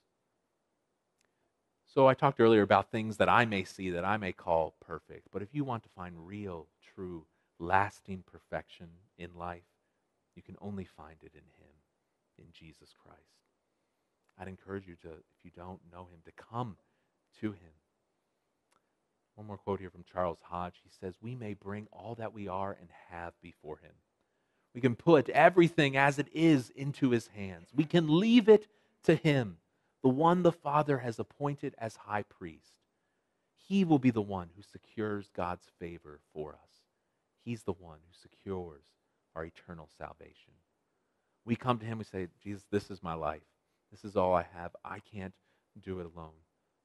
So 1.86 2.08
I 2.08 2.14
talked 2.14 2.40
earlier 2.40 2.62
about 2.62 2.92
things 2.92 3.18
that 3.18 3.28
I 3.28 3.46
may 3.46 3.64
see 3.64 3.90
that 3.90 4.06
I 4.06 4.18
may 4.18 4.32
call 4.32 4.76
perfect. 4.80 5.28
But 5.32 5.42
if 5.42 5.50
you 5.52 5.64
want 5.64 5.84
to 5.84 5.90
find 5.90 6.26
real, 6.26 6.68
true, 6.96 7.26
lasting 7.62 8.24
perfection 8.30 8.88
in 9.18 9.36
life, 9.36 9.64
you 10.36 10.42
can 10.42 10.56
only 10.62 10.86
find 10.86 11.18
it 11.22 11.32
in 11.34 11.42
Him, 11.58 11.74
in 12.38 12.46
Jesus 12.52 12.94
Christ. 13.02 13.20
I'd 14.40 14.48
encourage 14.48 14.88
you 14.88 14.96
to, 15.04 15.10
if 15.10 15.44
you 15.44 15.52
don't 15.56 15.80
know 15.92 16.08
Him, 16.12 16.20
to 16.26 16.32
come 16.32 16.78
to 17.40 17.52
Him. 17.52 17.74
One 19.36 19.48
more 19.48 19.58
quote 19.58 19.80
here 19.80 19.90
from 19.90 20.04
Charles 20.12 20.40
Hodge. 20.42 20.82
He 20.84 20.90
says, 21.00 21.16
We 21.22 21.36
may 21.36 21.54
bring 21.54 21.88
all 21.92 22.16
that 22.16 22.34
we 22.34 22.48
are 22.48 22.76
and 22.80 22.90
have 23.10 23.34
before 23.42 23.78
Him. 23.78 23.94
We 24.74 24.82
can 24.82 24.96
put 24.96 25.30
everything 25.30 25.98
as 25.98 26.20
it 26.20 26.28
is 26.34 26.70
into 26.72 27.12
His 27.12 27.28
hands. 27.28 27.70
We 27.76 27.86
can 27.86 28.20
leave 28.20 28.50
it 28.50 28.68
to 29.04 29.16
Him 29.16 29.58
the 30.02 30.10
one 30.10 30.42
the 30.42 30.52
Father 30.52 31.00
has 31.00 31.20
appointed 31.20 31.76
as 31.78 31.96
high 31.96 32.24
priest. 32.24 32.74
He 33.68 33.84
will 33.84 34.00
be 34.00 34.12
the 34.12 34.22
one 34.22 34.50
who 34.56 34.64
secures 34.64 35.30
God's 35.36 35.68
favor 35.80 36.20
for 36.34 36.54
us. 36.54 36.71
He's 37.44 37.64
the 37.64 37.74
one 37.74 38.00
who 38.00 38.14
secures 38.14 38.84
our 39.36 39.46
eternal 39.46 39.90
salvation. 39.98 40.54
We 41.46 41.56
come 41.56 41.80
to 41.80 41.86
Him, 41.86 41.98
we 41.98 42.04
say, 42.04 42.28
Jesus, 42.44 42.66
this 42.72 42.92
is 42.92 43.02
my 43.02 43.14
life. 43.14 43.42
This 43.92 44.06
is 44.06 44.16
all 44.16 44.34
I 44.34 44.46
have. 44.56 44.72
I 44.86 45.00
can't 45.00 45.34
do 45.84 46.00
it 46.00 46.06
alone. 46.16 46.32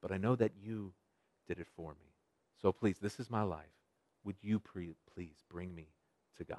But 0.01 0.11
I 0.11 0.17
know 0.17 0.35
that 0.35 0.51
you 0.61 0.93
did 1.47 1.59
it 1.59 1.67
for 1.75 1.91
me. 1.91 2.11
So 2.61 2.71
please, 2.71 2.97
this 2.99 3.19
is 3.19 3.29
my 3.29 3.43
life. 3.43 3.65
Would 4.23 4.37
you 4.41 4.59
pre- 4.59 4.95
please 5.13 5.43
bring 5.49 5.73
me 5.73 5.87
to 6.37 6.43
God? 6.43 6.57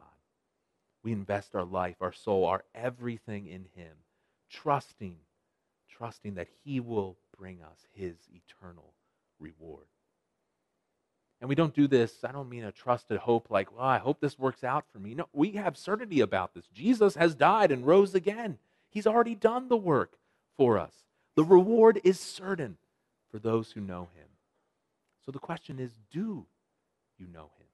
We 1.03 1.12
invest 1.12 1.55
our 1.55 1.64
life, 1.64 1.96
our 2.01 2.12
soul, 2.12 2.44
our 2.46 2.64
everything 2.74 3.46
in 3.46 3.66
Him, 3.74 3.94
trusting, 4.51 5.16
trusting 5.88 6.34
that 6.34 6.49
He 6.64 6.80
will 6.80 7.16
bring 7.36 7.62
us 7.62 7.86
His 7.92 8.16
eternal 8.30 8.94
reward. 9.38 9.86
And 11.41 11.49
we 11.49 11.55
don't 11.55 11.74
do 11.74 11.86
this, 11.86 12.24
I 12.24 12.32
don't 12.32 12.49
mean 12.49 12.64
a 12.64 12.72
trusted 12.72 13.18
hope 13.18 13.49
like, 13.49 13.72
well, 13.72 13.86
I 13.86 13.99
hope 13.99 14.20
this 14.20 14.39
works 14.39 14.64
out 14.64 14.84
for 14.93 14.99
me. 14.99 15.14
No, 15.14 15.28
we 15.32 15.53
have 15.53 15.76
certainty 15.76 16.20
about 16.20 16.55
this. 16.55 16.66
Jesus 16.74 17.14
has 17.14 17.34
died 17.34 17.70
and 17.70 17.86
rose 17.86 18.14
again. 18.14 18.59
He's 18.91 19.07
already 19.07 19.36
done 19.36 19.68
the 19.68 19.76
work 19.76 20.18
for 20.57 20.78
us. 20.78 20.93
The 21.36 21.45
reward 21.45 22.01
is 22.03 22.18
certain 22.18 22.76
for 23.30 23.39
those 23.39 23.70
who 23.70 23.80
know 23.80 24.09
him. 24.16 24.26
So 25.24 25.30
the 25.30 25.39
question 25.39 25.78
is 25.78 25.93
do 26.11 26.47
you 27.18 27.26
know 27.32 27.51
him? 27.59 27.66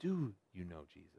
Do 0.00 0.34
you 0.52 0.64
know 0.64 0.84
Jesus? 0.92 1.10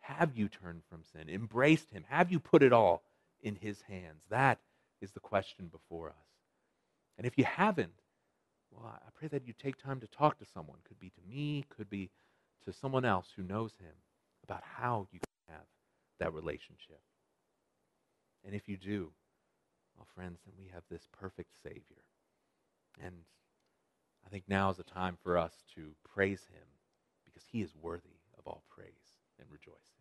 Have 0.00 0.36
you 0.36 0.48
turned 0.48 0.82
from 0.88 1.02
sin, 1.12 1.28
embraced 1.28 1.90
him? 1.90 2.04
Have 2.08 2.32
you 2.32 2.40
put 2.40 2.62
it 2.62 2.72
all 2.72 3.02
in 3.42 3.54
his 3.54 3.82
hands? 3.82 4.24
That 4.30 4.58
is 5.00 5.12
the 5.12 5.20
question 5.20 5.66
before 5.66 6.08
us. 6.08 6.14
And 7.18 7.26
if 7.26 7.36
you 7.36 7.44
haven't, 7.44 7.92
well, 8.70 8.86
I 8.86 9.10
pray 9.18 9.28
that 9.28 9.46
you 9.46 9.52
take 9.52 9.82
time 9.82 10.00
to 10.00 10.06
talk 10.06 10.38
to 10.38 10.44
someone. 10.44 10.78
Could 10.86 11.00
be 11.00 11.10
to 11.10 11.20
me, 11.28 11.64
could 11.68 11.90
be 11.90 12.10
to 12.64 12.72
someone 12.72 13.04
else 13.04 13.28
who 13.34 13.42
knows 13.42 13.72
him 13.80 13.94
about 14.44 14.62
how 14.62 15.06
you 15.12 15.20
can 15.20 15.54
have 15.56 15.66
that 16.20 16.34
relationship. 16.34 17.00
And 18.44 18.54
if 18.54 18.68
you 18.68 18.76
do, 18.76 19.10
well, 19.96 20.06
friends, 20.14 20.40
then 20.44 20.54
we 20.58 20.70
have 20.72 20.82
this 20.90 21.08
perfect 21.12 21.50
Savior. 21.62 22.04
And 23.02 23.14
I 24.26 24.28
think 24.28 24.44
now 24.48 24.70
is 24.70 24.76
the 24.76 24.84
time 24.84 25.16
for 25.22 25.38
us 25.38 25.52
to 25.74 25.92
praise 26.04 26.46
him 26.52 26.66
because 27.24 27.44
he 27.50 27.62
is 27.62 27.74
worthy 27.80 28.20
of 28.38 28.46
all 28.46 28.62
praise 28.68 29.18
and 29.38 29.48
rejoice. 29.50 29.97